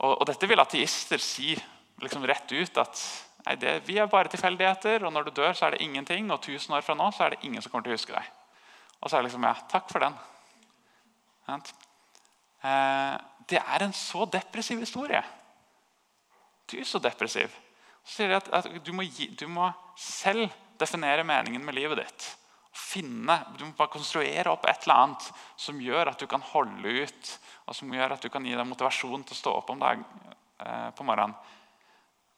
Og, 0.00 0.14
og 0.14 0.24
dette 0.30 0.48
vil 0.48 0.62
ateister 0.62 1.20
si 1.20 1.52
liksom 2.00 2.24
rett 2.24 2.48
ut. 2.56 2.80
at 2.80 3.02
nei, 3.44 3.58
det, 3.60 3.74
Vi 3.84 3.98
er 4.00 4.08
bare 4.08 4.32
tilfeldigheter, 4.32 5.04
og 5.04 5.12
når 5.12 5.28
du 5.28 5.34
dør, 5.42 5.52
så 5.52 5.66
er 5.66 5.76
det 5.76 5.84
ingenting. 5.84 6.32
Og 6.32 6.40
tusen 6.40 6.72
år 6.72 6.86
fra 6.86 6.96
nå 6.96 7.10
så 7.12 7.26
er 7.26 7.36
det 7.36 7.42
ingen 7.44 7.60
som 7.60 7.74
kommer 7.74 7.90
til 7.90 7.92
å 7.92 8.00
huske 8.00 8.16
deg. 8.16 8.32
Og 9.02 9.10
så 9.10 9.18
er 9.18 9.20
det 9.20 9.28
liksom 9.28 9.44
Ja, 9.50 9.52
takk 9.68 9.92
for 9.92 10.06
den. 10.06 10.16
Eh, 11.52 13.20
det 13.52 13.60
er 13.60 13.84
en 13.84 13.92
så 13.92 14.24
depressiv 14.24 14.80
historie. 14.80 15.20
Du 16.64 16.78
er 16.80 16.88
så 16.88 17.02
depressiv. 17.02 17.52
Så 18.02 18.22
sier 18.22 18.32
de 18.32 18.40
at, 18.40 18.48
at 18.56 18.68
du, 18.86 18.92
må 18.96 19.04
gi, 19.06 19.28
du, 19.38 19.46
må 19.50 19.68
selv 19.98 20.48
definere 20.82 21.26
meningen 21.26 21.64
med 21.64 21.78
livet 21.78 22.04
ditt. 22.04 22.30
finne, 22.72 23.44
Du 23.58 23.64
må 23.64 23.72
bare 23.76 23.92
konstruere 23.92 24.50
opp 24.50 24.64
et 24.66 24.82
eller 24.84 24.96
annet 24.96 25.32
som 25.56 25.80
gjør 25.80 26.08
at 26.08 26.18
du 26.18 26.26
kan 26.26 26.40
holde 26.40 26.88
ut, 27.04 27.38
og 27.68 27.74
som 27.76 27.92
gjør 27.92 28.12
at 28.14 28.22
du 28.22 28.28
kan 28.32 28.44
gi 28.44 28.54
deg 28.56 28.66
motivasjon 28.66 29.24
til 29.24 29.34
å 29.36 29.40
stå 29.40 29.50
opp 29.58 29.70
om 29.70 29.78
dag, 29.78 29.98
eh, 30.58 30.90
på 30.90 31.04
morgenen. 31.04 31.34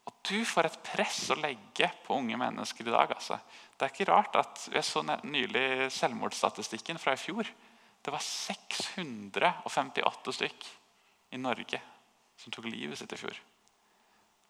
Og 0.04 0.12
du 0.28 0.44
får 0.44 0.64
et 0.66 0.82
press 0.82 1.30
å 1.30 1.40
legge 1.40 1.90
på 2.04 2.14
unge 2.18 2.36
mennesker 2.36 2.86
i 2.86 2.90
dag. 2.92 3.10
Altså. 3.14 3.38
Det 3.78 3.86
er 3.86 3.90
ikke 3.94 4.12
rart 4.12 4.36
at 4.36 4.68
Jeg 4.72 4.84
så 4.84 5.02
nylig 5.02 5.92
selvmordsstatistikken 5.92 6.98
fra 6.98 7.12
i 7.12 7.16
fjor. 7.16 7.46
Det 8.02 8.12
var 8.12 8.20
658 8.20 10.32
stykk 10.32 10.66
i 11.32 11.36
Norge 11.40 11.80
som 12.36 12.52
tok 12.52 12.64
livet 12.68 12.98
sitt 12.98 13.12
i 13.12 13.16
fjor. 13.16 13.40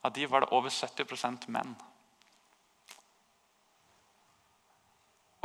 Av 0.04 0.12
de 0.12 0.26
var 0.26 0.40
det 0.40 0.52
over 0.52 0.70
70% 0.70 1.48
menn. 1.48 1.76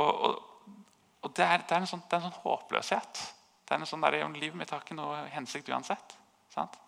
Og, 0.00 0.10
og, 0.26 0.76
og 1.20 1.34
det, 1.36 1.44
er, 1.44 1.64
det, 1.66 1.76
er 1.76 1.88
sånn, 1.88 2.02
det, 2.06 2.16
er, 2.16 2.22
en 2.22 2.30
sånn, 2.30 2.42
håpløshet. 2.44 3.24
Det 3.64 3.76
er 3.76 3.82
en 3.82 3.88
sånn 3.88 4.06
der, 4.06 4.18
Livet 4.34 4.58
mitt 4.58 4.72
har 4.74 4.84
ikke 4.84 4.96
noe 4.98 5.26
hensikt 5.34 5.68
uansett. 5.70 6.16
Sant? 6.52 6.78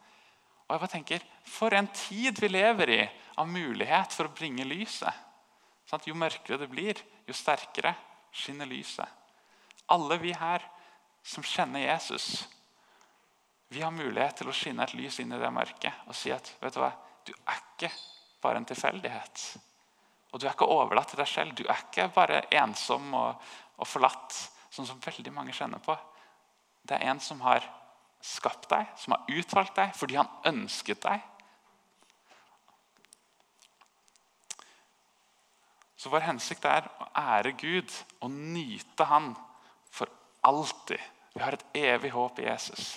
Og 0.67 0.75
jeg 0.75 0.83
bare 0.85 0.95
tenker, 0.95 1.27
For 1.45 1.75
en 1.77 1.91
tid 1.93 2.41
vi 2.41 2.49
lever 2.49 2.95
i 2.95 3.03
av 3.41 3.49
mulighet 3.49 4.15
for 4.15 4.29
å 4.29 4.35
bringe 4.35 4.65
lyset. 4.67 5.13
Sant? 5.89 6.07
Jo 6.09 6.17
mørkere 6.17 6.61
det 6.63 6.71
blir, 6.73 7.01
jo 7.29 7.37
sterkere 7.37 7.95
skinner 8.33 8.69
lyset. 8.69 9.09
Alle 9.93 10.17
vi 10.23 10.33
her 10.33 10.65
som 11.23 11.45
kjenner 11.45 11.85
Jesus, 11.85 12.47
vi 13.73 13.83
har 13.83 13.93
mulighet 13.95 14.41
til 14.41 14.51
å 14.51 14.57
skinne 14.57 14.85
et 14.85 14.95
lys 14.97 15.19
inn 15.23 15.33
i 15.33 15.41
det 15.41 15.51
mørket 15.53 16.09
og 16.09 16.17
si 16.17 16.33
at 16.35 16.51
vet 16.61 16.75
du 16.75 16.81
hva, 16.83 16.91
du 17.25 17.33
er 17.37 17.61
ikke 17.61 17.93
bare 18.43 18.61
en 18.61 18.69
tilfeldighet. 18.69 19.45
Og 20.33 20.41
du 20.41 20.47
er 20.47 20.55
ikke 20.55 20.69
overlatt 20.73 21.13
til 21.13 21.21
deg 21.21 21.29
selv. 21.29 21.55
Du 21.57 21.67
er 21.67 21.85
ikke 21.85 22.09
bare 22.15 22.43
ensom 22.63 23.13
og, 23.19 23.43
og 23.77 23.89
forlatt, 23.89 24.39
sånn 24.73 24.89
som 24.89 25.03
veldig 25.05 25.33
mange 25.35 25.55
kjenner 25.57 25.83
på. 25.85 25.97
Det 26.83 26.97
er 26.97 27.13
en 27.13 27.21
som 27.23 27.43
har 27.45 27.67
skapt 28.23 28.71
deg, 28.71 28.89
som 28.97 29.17
har 29.17 29.29
utvalgt 29.35 29.77
deg 29.77 29.95
fordi 29.99 30.17
han 30.19 30.31
ønsket 30.49 31.03
deg. 31.05 31.29
Så 36.03 36.11
vår 36.11 36.25
hensikt 36.27 36.65
er 36.67 36.89
å 36.99 37.07
ære 37.15 37.53
Gud 37.61 37.93
og 38.25 38.33
nyte 38.33 39.07
Han 39.07 39.29
for 39.93 40.11
alltid. 40.43 40.99
Vi 41.37 41.43
har 41.45 41.55
et 41.55 41.77
evig 41.79 42.11
håp 42.11 42.41
i 42.43 42.49
Jesus. 42.49 42.97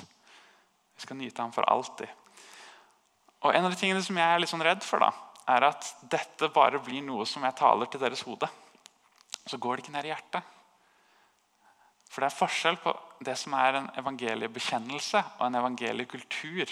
Vi 0.95 1.03
skal 1.03 1.19
nyte 1.19 1.43
ham 1.43 1.53
for 1.53 1.67
alltid. 1.69 2.09
Og 3.45 3.53
En 3.53 3.67
av 3.67 3.69
de 3.69 3.77
tingene 3.77 4.01
som 4.01 4.17
jeg 4.17 4.25
er 4.25 4.41
litt 4.41 4.49
sånn 4.49 4.65
redd 4.65 4.81
for, 4.81 5.05
da, 5.05 5.11
er 5.47 5.67
at 5.67 5.87
dette 6.09 6.49
bare 6.53 6.81
blir 6.83 7.03
noe 7.05 7.25
som 7.29 7.43
jeg 7.45 7.57
taler 7.59 7.89
til 7.91 8.01
deres 8.01 8.23
hode. 8.25 8.49
Så 9.45 9.59
går 9.61 9.75
det 9.75 9.85
ikke 9.85 9.95
ned 9.95 10.07
i 10.07 10.13
hjertet. 10.13 10.53
For 12.09 12.23
det 12.23 12.31
er 12.31 12.39
forskjell 12.39 12.77
på 12.81 12.93
det 13.27 13.35
som 13.37 13.53
er 13.59 13.79
en 13.79 13.89
evangeliebekjennelse 13.99 15.21
og 15.37 15.45
en 15.47 15.59
evangeliekultur. 15.59 16.71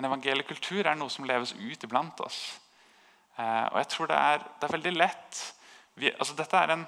En 0.00 0.08
evangeliekultur 0.08 0.86
er 0.86 0.96
noe 0.96 1.12
som 1.12 1.28
leves 1.28 1.52
ut 1.58 1.84
iblant 1.84 2.22
oss. 2.24 2.40
Eh, 3.36 3.66
og 3.68 3.76
jeg 3.82 3.88
tror 3.92 4.10
det 4.10 4.16
er, 4.16 4.44
det 4.58 4.66
er 4.66 4.76
veldig 4.78 4.94
lett 4.96 5.40
vi, 6.00 6.08
altså 6.10 6.34
Dette 6.38 6.56
er 6.56 6.72
en, 6.72 6.82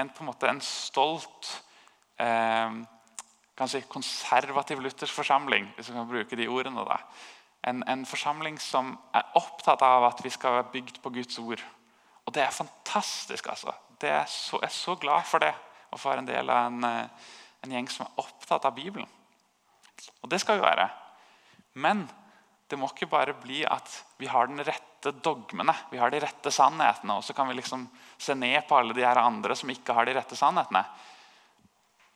en, 0.00 0.08
på 0.08 0.22
en, 0.22 0.28
måte 0.30 0.48
en 0.48 0.60
stolt 0.64 1.50
eh, 2.22 2.78
si, 3.68 3.82
konservativ 3.90 4.80
luthersk 4.80 5.12
forsamling. 5.12 5.68
hvis 5.76 5.90
vi 5.90 5.96
kan 5.98 6.08
bruke 6.08 6.38
de 6.38 6.48
ordene 6.48 6.84
da. 6.88 6.96
En, 7.66 7.82
en, 7.90 8.04
forsamling 8.06 8.58
som 8.62 8.92
er 9.16 9.26
opptatt 9.38 9.82
av 9.82 10.04
at 10.06 10.22
vi 10.22 10.30
skal 10.30 10.60
være 10.60 10.72
bygd 10.74 11.00
på 11.02 11.10
Guds 11.16 11.38
ord. 11.42 11.62
Og 12.26 12.34
det 12.34 12.44
er 12.44 12.54
fantastisk. 12.54 13.48
altså. 13.50 13.74
Er 14.02 14.24
så, 14.30 14.60
jeg 14.60 14.68
er 14.68 14.76
så 14.76 14.94
glad 15.00 15.26
for 15.26 15.42
det 15.42 15.54
å 15.90 15.98
få 15.98 16.12
være 16.12 16.24
en 16.24 16.28
del 16.28 16.52
av 16.52 16.68
en, 16.68 16.84
eh, 16.84 17.32
en, 17.64 17.72
gjeng 17.72 17.88
som 17.90 18.06
er 18.06 18.22
opptatt 18.22 18.68
av 18.68 18.74
Bibelen. 18.76 19.08
Og 20.22 20.30
det 20.30 20.40
skal 20.42 20.60
vi 20.60 20.66
være. 20.66 20.88
Men 21.74 22.04
det 22.68 22.78
må 22.78 22.90
ikke 22.90 23.08
bare 23.10 23.34
bli 23.38 23.64
at 23.64 23.88
vi 24.18 24.28
har 24.30 24.50
den 24.50 24.62
rette 24.66 25.12
dogmene, 25.22 25.74
vi 25.90 25.98
har 25.98 26.10
de 26.10 26.20
rette 26.20 26.50
sannhetene, 26.50 27.14
og 27.14 27.24
så 27.24 27.34
kan 27.36 27.46
vi 27.48 27.54
liksom 27.54 27.86
se 28.18 28.34
ned 28.34 28.66
på 28.66 28.78
alle 28.78 28.94
de 28.96 29.04
her 29.06 29.18
andre 29.20 29.54
som 29.56 29.70
ikke 29.70 29.94
har 29.94 30.08
de 30.08 30.16
rette 30.16 30.38
sannhetene. 30.38 30.82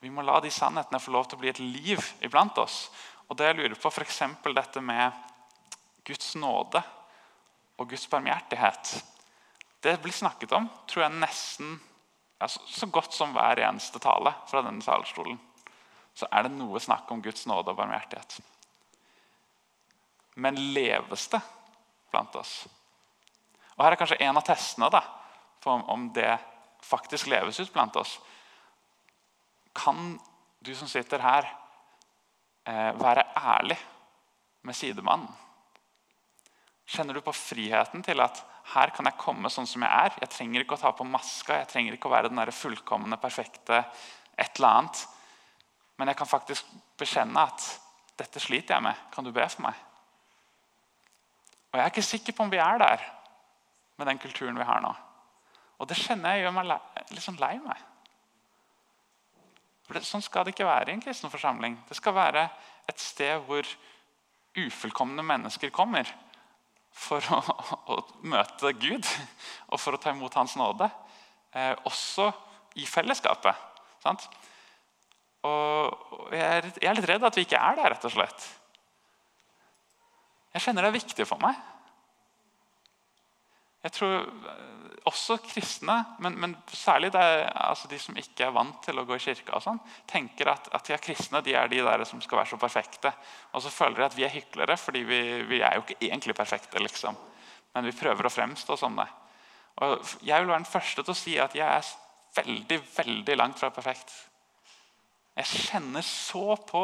Vi 0.00 0.10
må 0.10 0.24
la 0.24 0.38
de 0.40 0.50
sannhetene 0.50 1.00
få 1.00 1.12
lov 1.14 1.28
til 1.28 1.38
å 1.38 1.42
bli 1.42 1.52
et 1.52 1.60
liv 1.60 2.00
iblant 2.24 2.56
oss. 2.58 2.88
Og 3.28 3.38
det 3.38 3.50
jeg 3.50 3.58
lurer 3.60 3.76
på, 3.78 3.92
f.eks. 3.92 4.22
dette 4.48 4.82
med 4.82 5.12
Guds 6.04 6.34
nåde 6.34 6.82
og 7.80 7.88
Guds 7.90 8.06
barmhjertighet. 8.10 9.04
Det 9.80 9.96
blir 10.02 10.12
snakket 10.12 10.52
om 10.52 10.68
tror 10.88 11.06
jeg 11.06 11.20
nesten 11.20 11.78
ja, 12.40 12.48
så, 12.48 12.86
godt 12.86 13.12
som 13.12 13.34
hver 13.36 13.60
eneste 13.60 14.00
tale 14.00 14.32
fra 14.48 14.62
denne 14.64 14.84
talerstolen. 14.84 15.38
Så 16.16 16.28
er 16.32 16.46
det 16.46 16.54
noe 16.54 16.80
snakk 16.80 17.10
om 17.12 17.20
Guds 17.22 17.46
nåde 17.48 17.72
og 17.72 17.78
barmhjertighet. 17.78 18.40
Men 20.40 20.56
leves 20.74 21.26
det 21.32 21.40
blant 22.10 22.36
oss? 22.40 22.54
Og 23.76 23.84
Her 23.84 23.92
er 23.92 24.00
kanskje 24.00 24.20
en 24.24 24.40
av 24.40 24.44
testene 24.44 24.88
da, 24.92 25.02
på 25.60 25.72
om 25.92 26.08
det 26.16 26.32
faktisk 26.84 27.28
leves 27.28 27.60
ut 27.60 27.72
blant 27.72 27.96
oss. 28.00 28.16
Kan 29.76 30.18
du 30.60 30.74
som 30.74 30.88
sitter 30.88 31.20
her, 31.20 31.48
eh, 32.64 32.92
være 33.00 33.24
ærlig 33.36 33.78
med 34.62 34.76
sidemannen? 34.76 35.28
Kjenner 36.90 37.14
du 37.14 37.22
på 37.22 37.34
friheten 37.34 38.02
til 38.02 38.18
at 38.22 38.40
her 38.72 38.90
kan 38.94 39.06
jeg 39.06 39.18
komme 39.20 39.50
sånn 39.52 39.68
som 39.68 39.84
jeg 39.84 39.90
er? 39.90 40.16
Jeg 40.24 40.32
trenger 40.32 40.64
ikke 40.64 40.74
å 40.74 40.80
ta 40.80 40.90
på 40.94 41.06
maska, 41.06 41.60
jeg 41.60 41.68
trenger 41.70 41.94
ikke 41.94 42.10
å 42.10 42.14
være 42.14 42.30
den 42.30 42.40
der 42.40 42.50
fullkomne, 42.54 43.18
perfekte 43.22 43.84
et 44.34 44.58
eller 44.58 44.68
annet. 44.68 45.02
Men 46.00 46.10
jeg 46.10 46.18
kan 46.18 46.30
faktisk 46.30 46.72
bekjenne 46.98 47.44
at 47.46 47.66
dette 48.18 48.42
sliter 48.42 48.76
jeg 48.76 48.84
med. 48.88 49.04
Kan 49.14 49.26
du 49.26 49.30
be 49.34 49.46
for 49.46 49.68
meg? 49.68 49.78
Og 51.70 51.78
Jeg 51.78 51.84
er 51.84 51.92
ikke 51.92 52.02
sikker 52.02 52.34
på 52.34 52.42
om 52.46 52.50
vi 52.50 52.58
er 52.58 52.80
der 52.82 53.04
med 54.00 54.08
den 54.10 54.18
kulturen 54.18 54.58
vi 54.58 54.66
har 54.66 54.80
nå. 54.82 54.90
Og 55.78 55.88
det 55.88 55.98
kjenner 56.00 56.34
jeg 56.34 56.44
gjør 56.44 56.56
meg 56.56 56.72
litt 57.12 57.22
sånn 57.22 57.38
lei 57.40 57.52
meg. 57.62 57.86
For 59.86 59.98
det, 59.98 60.02
Sånn 60.06 60.22
skal 60.22 60.44
det 60.44 60.56
ikke 60.56 60.66
være 60.66 60.90
i 60.90 60.96
en 60.96 61.04
kristen 61.04 61.30
forsamling. 61.30 61.78
Det 61.88 61.96
skal 61.98 62.16
være 62.18 62.48
et 62.90 63.00
sted 63.00 63.38
hvor 63.46 63.66
ufullkomne 64.58 65.22
mennesker 65.22 65.70
kommer 65.74 66.10
for 66.92 67.24
å, 67.34 67.40
å, 67.94 67.98
møte 68.26 68.72
Gud 68.80 69.06
og 69.70 69.80
for 69.80 69.96
å 69.96 70.00
ta 70.00 70.14
imot 70.14 70.36
Hans 70.38 70.56
nåde. 70.58 70.90
Eh, 71.54 71.74
også 71.88 72.30
i 72.78 72.86
fellesskapet. 72.86 73.66
Sant? 74.02 74.26
Og 75.46 76.32
jeg 76.34 76.44
er, 76.44 76.70
jeg 76.76 76.90
er 76.90 76.98
litt 76.98 77.08
redd 77.08 77.26
at 77.26 77.36
vi 77.38 77.46
ikke 77.46 77.60
er 77.60 77.78
der, 77.78 77.94
rett 77.94 78.06
og 78.06 78.14
slett. 78.14 78.48
Jeg 80.54 80.66
kjenner 80.66 80.84
det 80.84 80.90
er 80.90 80.98
viktig 80.98 81.26
for 81.28 81.40
meg. 81.42 81.56
Jeg 83.84 83.94
tror 83.96 84.16
eh, 84.20 84.66
også 85.08 85.38
kristne, 85.44 85.96
men, 86.20 86.36
men 86.40 86.56
særlig 86.76 87.12
det, 87.14 87.22
altså 87.54 87.88
de 87.88 87.98
som 88.02 88.18
ikke 88.20 88.44
er 88.46 88.54
vant 88.54 88.82
til 88.84 89.00
å 89.00 89.06
gå 89.08 89.16
i 89.16 89.22
kirka, 89.22 89.56
og 89.56 89.64
sånn, 89.64 89.80
tenker 90.10 90.52
at, 90.52 90.68
at 90.76 90.86
de 90.86 90.96
er 90.96 91.02
kristne 91.02 91.40
de 91.44 91.54
er 91.56 91.70
de 91.72 91.80
der 91.86 92.04
som 92.08 92.20
skal 92.24 92.42
være 92.42 92.52
så 92.52 92.60
perfekte. 92.60 93.12
Og 93.54 93.64
så 93.64 93.72
føler 93.72 94.02
de 94.02 94.08
at 94.10 94.18
vi 94.18 94.26
er 94.28 94.34
hyklere, 94.34 94.76
fordi 94.80 95.04
vi, 95.08 95.20
vi 95.48 95.62
er 95.64 95.78
jo 95.78 95.86
ikke 95.86 96.00
egentlig 96.02 96.36
perfekte. 96.36 96.82
liksom. 96.82 97.16
Men 97.74 97.86
vi 97.88 97.96
prøver 97.96 98.26
å 98.26 98.34
fremstå 98.34 98.76
som 98.76 98.98
det. 98.98 99.08
Og 99.80 100.00
Jeg 100.26 100.42
vil 100.42 100.50
være 100.50 100.60
den 100.60 100.68
første 100.68 101.04
til 101.04 101.14
å 101.14 101.20
si 101.20 101.38
at 101.40 101.54
jeg 101.56 101.66
er 101.66 101.92
veldig, 102.36 102.80
veldig 102.96 103.36
langt 103.38 103.60
fra 103.60 103.70
perfekt. 103.74 104.12
Jeg 105.38 105.64
kjenner 105.70 106.04
så 106.04 106.58
på 106.68 106.82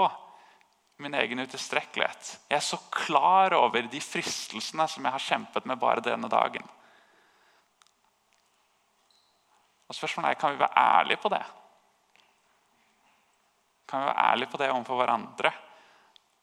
min 1.04 1.14
egen 1.18 1.42
utilstrekkelighet. 1.44 2.30
Jeg 2.48 2.56
er 2.56 2.64
så 2.64 2.78
klar 2.94 3.52
over 3.58 3.84
de 3.90 4.00
fristelsene 4.00 4.86
som 4.88 5.04
jeg 5.04 5.12
har 5.12 5.26
kjempet 5.26 5.66
med 5.68 5.80
bare 5.82 6.04
denne 6.04 6.30
dagen. 6.32 6.64
Og 9.88 9.94
spørsmålet 9.94 10.30
er, 10.30 10.40
Kan 10.40 10.54
vi 10.54 10.58
være 10.58 10.78
ærlige 10.78 11.22
på 11.22 11.28
det? 11.28 11.42
Kan 13.88 14.00
vi 14.00 14.06
være 14.06 14.30
ærlige 14.30 14.50
på 14.50 14.56
det 14.56 14.70
overfor 14.70 14.96
hverandre? 14.96 15.52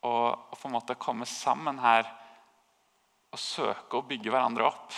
Og, 0.01 0.51
og 0.51 0.57
på 0.57 0.67
en 0.67 0.73
måte 0.73 0.99
komme 0.99 1.25
sammen 1.25 1.79
her 1.79 2.07
og 3.33 3.39
søke 3.39 3.97
å 3.97 4.05
bygge 4.07 4.31
hverandre 4.31 4.67
opp? 4.67 4.93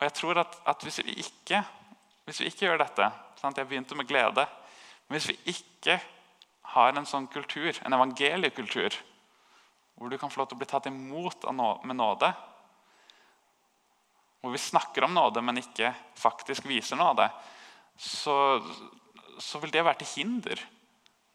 Og 0.00 0.06
jeg 0.06 0.16
tror 0.16 0.40
at, 0.40 0.56
at 0.72 0.82
hvis, 0.82 1.02
vi 1.04 1.12
ikke, 1.20 1.60
hvis, 2.24 2.40
vi 2.40 2.48
ikke, 2.48 2.64
gjør 2.64 2.80
dette 2.80 3.10
sant? 3.36 3.58
Jeg 3.58 3.68
begynte 3.68 3.96
med 3.96 4.08
glede. 4.08 4.46
Men 5.08 5.18
hvis 5.18 5.28
vi 5.28 5.36
ikke 5.52 5.98
har 6.72 6.96
en 6.96 7.08
sånn 7.08 7.28
kultur, 7.28 7.76
en 7.84 7.96
evangeliekultur, 7.96 8.96
hvor 10.00 10.08
du 10.08 10.16
kan 10.16 10.32
få 10.32 10.40
lov 10.40 10.48
til 10.48 10.56
å 10.56 10.60
bli 10.62 10.68
tatt 10.70 10.86
imot 10.88 11.44
med 11.52 11.98
nåde. 11.98 12.30
Hvor 14.40 14.54
vi 14.54 14.60
snakker 14.62 15.04
om 15.04 15.12
nåde, 15.12 15.42
men 15.44 15.60
ikke 15.60 15.92
faktisk 16.16 16.64
viser 16.64 16.96
nåde. 16.96 17.26
Så, 18.00 18.34
så 19.36 19.60
vil 19.60 19.74
det 19.74 19.84
være 19.84 20.00
til 20.00 20.14
hinder 20.14 20.62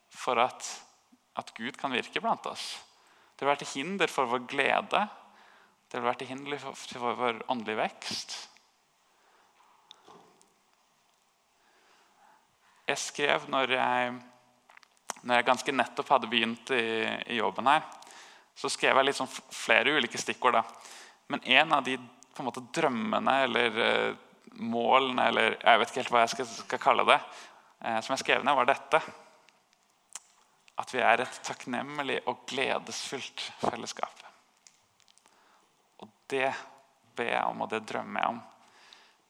for 0.10 0.42
at, 0.42 0.66
at, 1.38 1.54
Gud 1.54 1.78
kan 1.78 1.94
virke 1.94 2.24
blant 2.24 2.50
oss. 2.50 2.72
Det 3.38 3.46
vil 3.46 3.52
være 3.52 3.62
til 3.62 3.74
hinder 3.76 4.10
for 4.10 4.34
vår 4.34 4.48
glede. 4.50 5.04
Det 5.86 6.00
vil 6.00 6.08
være 6.08 6.24
til 6.24 6.32
hinder 6.34 6.64
for, 6.64 6.82
for 6.90 7.20
vår 7.22 7.44
åndelige 7.54 7.84
vekst. 7.84 8.34
Jeg 12.90 13.02
skrev 13.02 13.46
når 13.50 13.78
jeg, 13.78 14.10
når 15.22 15.38
jeg 15.38 15.48
ganske 15.52 15.74
nettopp 15.74 16.10
hadde 16.16 16.32
begynt 16.34 16.74
i, 16.74 16.82
i, 17.30 17.38
jobben 17.38 17.70
her, 17.70 17.86
så 18.56 18.72
skrev 18.72 18.98
jeg 18.98 19.10
litt 19.10 19.18
sånn 19.18 19.32
flere 19.32 19.96
ulike 19.98 20.20
stikkord. 20.20 20.60
da. 20.60 20.64
Men 21.28 21.44
en 21.58 21.74
av 21.76 21.84
de 21.84 21.98
på 22.36 22.44
en 22.44 22.50
måte, 22.50 22.64
drømmene 22.76 23.34
eller 23.46 23.78
uh, 23.80 24.16
målene, 24.60 25.28
eller 25.30 25.54
jeg 25.56 25.80
vet 25.80 25.92
ikke 25.92 26.02
helt 26.02 26.12
hva 26.12 26.24
jeg 26.26 26.34
skal, 26.34 26.50
skal 26.52 26.82
kalle 26.84 27.06
det, 27.08 27.20
uh, 27.86 28.00
som 28.04 28.12
jeg 28.12 28.24
skrev 28.26 28.44
ned, 28.44 28.58
var 28.58 28.68
dette. 28.68 29.00
At 30.84 30.92
vi 30.92 31.00
er 31.00 31.24
et 31.24 31.40
takknemlig 31.48 32.20
og 32.28 32.44
gledesfullt 32.52 33.46
fellesskap. 33.62 34.26
Og 36.04 36.12
det 36.32 36.50
ber 37.16 37.32
jeg 37.32 37.46
om, 37.48 37.64
og 37.64 37.72
det 37.72 37.86
drømmer 37.88 38.26
jeg 38.26 38.34
om. 38.34 38.42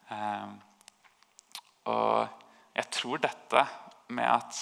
Uh, 0.10 0.50
og 1.94 2.42
jeg 2.76 2.90
tror 2.98 3.22
dette 3.22 3.68
med 4.18 4.30
at, 4.30 4.62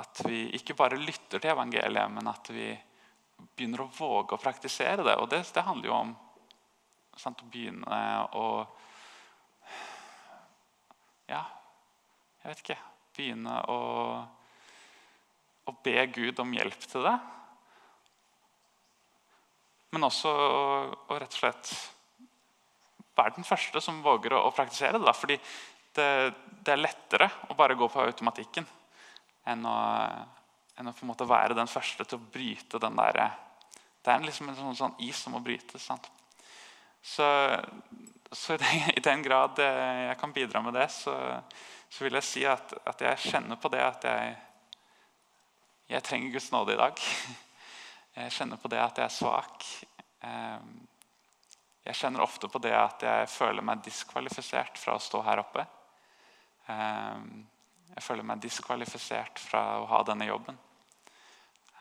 at 0.00 0.20
vi 0.28 0.44
ikke 0.58 0.76
bare 0.76 1.00
lytter 1.00 1.40
til 1.40 1.52
evangeliet, 1.54 2.12
men 2.12 2.28
at 2.28 2.52
vi 2.52 2.68
begynner 3.54 3.84
å 3.84 3.90
våge 3.94 4.36
å 4.36 4.40
praktisere 4.40 5.04
det. 5.06 5.16
Og 5.20 5.28
det, 5.30 5.42
det 5.54 5.66
handler 5.66 5.90
jo 5.90 5.96
om 5.96 6.14
sant, 7.20 7.42
å 7.42 7.50
begynne 7.50 8.00
å 8.34 8.48
Ja, 11.24 11.40
jeg 12.42 12.50
vet 12.50 12.60
ikke. 12.60 12.80
Begynne 13.16 13.60
å, 13.72 13.78
å 15.64 15.72
be 15.86 16.02
Gud 16.12 16.42
om 16.42 16.52
hjelp 16.52 16.84
til 16.90 17.06
det. 17.06 17.14
Men 19.94 20.04
også 20.10 20.28
å 20.28 21.16
rett 21.16 21.32
og 21.32 21.38
slett 21.38 21.72
være 23.14 23.36
den 23.36 23.46
første 23.46 23.80
som 23.80 24.02
våger 24.04 24.34
å, 24.34 24.42
å 24.48 24.54
praktisere 24.54 24.98
det. 24.98 25.06
Da. 25.06 25.14
Fordi 25.16 25.38
det, 25.94 26.08
det, 26.60 26.74
er 26.74 26.82
lettere 26.82 27.30
å 27.48 27.56
bare 27.58 27.76
gå 27.78 27.88
på 27.88 28.02
automatikken 28.02 28.66
enn 29.48 29.64
å, 29.68 29.76
enn 30.78 30.90
å 30.90 30.94
på 30.94 31.04
en 31.04 31.12
måte 31.12 31.28
være 31.28 31.56
den 31.56 31.70
første 31.70 32.06
til 32.06 32.18
å 32.18 32.30
bryte 32.34 32.80
den 32.82 32.98
der 32.98 33.20
Det 34.04 34.12
er 34.12 34.24
liksom 34.24 34.48
en 34.50 34.56
sånn, 34.58 34.76
sånn 34.76 34.96
is 35.00 35.16
som 35.16 35.32
må 35.32 35.40
brytes. 35.40 35.82
Sant? 35.82 36.10
Så, 37.04 37.26
så 38.32 38.54
i, 38.54 38.58
den, 38.60 38.90
i, 38.96 39.00
den, 39.00 39.22
grad 39.22 39.60
jeg 39.60 40.18
kan 40.20 40.32
bidra 40.32 40.62
med 40.64 40.74
det, 40.76 40.88
så, 40.92 41.14
så 41.88 42.04
vil 42.04 42.16
jeg 42.18 42.26
si 42.28 42.44
at, 42.48 42.74
at, 42.84 43.00
jeg 43.00 43.30
kjenner 43.30 43.60
på 43.60 43.70
det 43.72 43.82
at 43.84 44.06
jeg, 44.08 44.34
jeg 45.94 46.04
trenger 46.04 46.36
Guds 46.36 46.50
nåde 46.52 46.76
i 46.76 46.80
dag. 46.80 47.00
Jeg 48.14 48.30
kjenner 48.30 48.60
på 48.62 48.68
det 48.70 48.78
at 48.78 48.98
jeg 49.00 49.08
er 49.08 49.10
svak. 49.10 49.64
Ehm, 50.22 50.84
jeg 51.82 51.96
kjenner 51.98 52.22
ofte 52.22 52.46
på 52.46 52.60
det 52.62 52.70
at 52.78 53.02
jeg 53.02 53.26
føler 53.26 53.64
meg 53.66 53.80
diskvalifisert 53.82 54.78
fra 54.78 54.94
å 54.94 55.02
stå 55.02 55.18
her 55.26 55.42
oppe. 55.42 55.64
Ehm, 56.70 57.42
jeg 57.94 58.02
føler 58.02 58.26
meg 58.26 58.42
diskvalifisert 58.42 59.38
fra 59.38 59.64
å 59.80 59.88
ha 59.90 60.00
denne 60.06 60.26
jobben. 60.26 60.56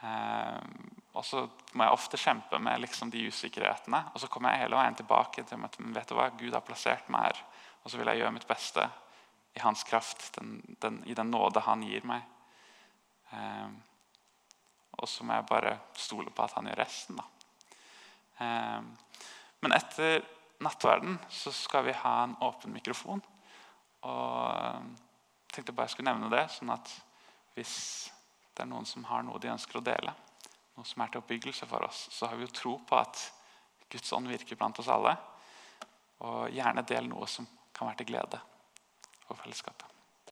Ehm, 0.04 0.91
og 1.13 1.26
så 1.26 1.45
må 1.73 1.86
jeg 1.88 1.95
ofte 1.95 2.19
kjempe 2.19 2.60
med 2.62 2.82
liksom 2.84 3.12
de 3.13 3.28
usikkerhetene. 3.30 4.02
Og 4.13 4.21
så 4.21 4.30
kommer 4.32 4.54
jeg 4.54 4.65
hele 4.65 4.78
veien 4.78 4.97
tilbake 4.97 5.45
til 5.47 5.65
at 5.65 5.80
vet 5.80 6.10
du 6.10 6.17
hva, 6.17 6.30
Gud 6.38 6.54
har 6.54 6.65
plassert 6.65 7.10
meg 7.13 7.30
her. 7.30 7.41
Og 7.84 7.91
så 7.91 7.99
vil 7.99 8.12
jeg 8.12 8.21
gjøre 8.21 8.36
mitt 8.36 8.47
beste 8.49 8.86
i 9.54 9.62
hans 9.62 9.84
kraft, 9.86 10.32
den, 10.38 10.58
den, 10.82 11.02
i 11.06 11.13
den 11.17 11.30
nåde 11.30 11.62
han 11.65 11.84
gir 11.86 12.06
meg. 12.10 12.23
Um, 13.34 13.76
og 14.97 15.10
så 15.10 15.26
må 15.26 15.38
jeg 15.38 15.49
bare 15.49 15.76
stole 15.97 16.34
på 16.34 16.45
at 16.45 16.56
han 16.58 16.69
gjør 16.69 16.82
resten. 16.82 17.21
Um, 18.39 18.89
men 19.62 19.78
etter 19.78 20.23
nattverden 20.63 21.19
så 21.30 21.54
skal 21.54 21.86
vi 21.88 21.95
ha 22.02 22.15
en 22.23 22.36
åpen 22.45 22.73
mikrofon. 22.73 23.21
Og 24.10 25.03
jeg 25.54 25.60
tenkte 25.60 25.74
bare 25.78 25.86
jeg 25.86 25.94
skulle 25.94 26.10
nevne 26.10 26.32
det, 26.34 26.48
sånn 26.50 26.72
at 26.74 26.89
hvis 27.54 27.74
det 28.58 28.63
er 28.63 28.70
noen 28.72 28.88
som 28.89 29.04
har 29.06 29.22
noe 29.22 29.38
de 29.38 29.52
ønsker 29.54 29.78
å 29.78 29.86
dele, 29.86 30.13
noe 30.74 30.88
som 30.89 31.04
er 31.06 31.13
til 31.13 31.22
oppbyggelse 31.22 31.70
for 31.70 31.86
oss, 31.86 32.08
så 32.10 32.26
har 32.26 32.39
vi 32.39 32.48
jo 32.48 32.56
tro 32.58 32.74
på 32.89 32.98
at 32.98 33.22
Guds 33.94 34.16
ånd 34.18 34.32
virker 34.34 34.58
blant 34.58 34.82
oss 34.82 34.89
alle. 34.89 35.13
Og 36.26 36.50
gjerne 36.50 36.82
del 36.89 37.06
noe 37.12 37.30
som 37.30 37.46
kan 37.70 37.86
være 37.86 38.02
til 38.02 38.10
glede 38.16 38.42
for 39.28 39.38
fellesskapet. 39.38 39.92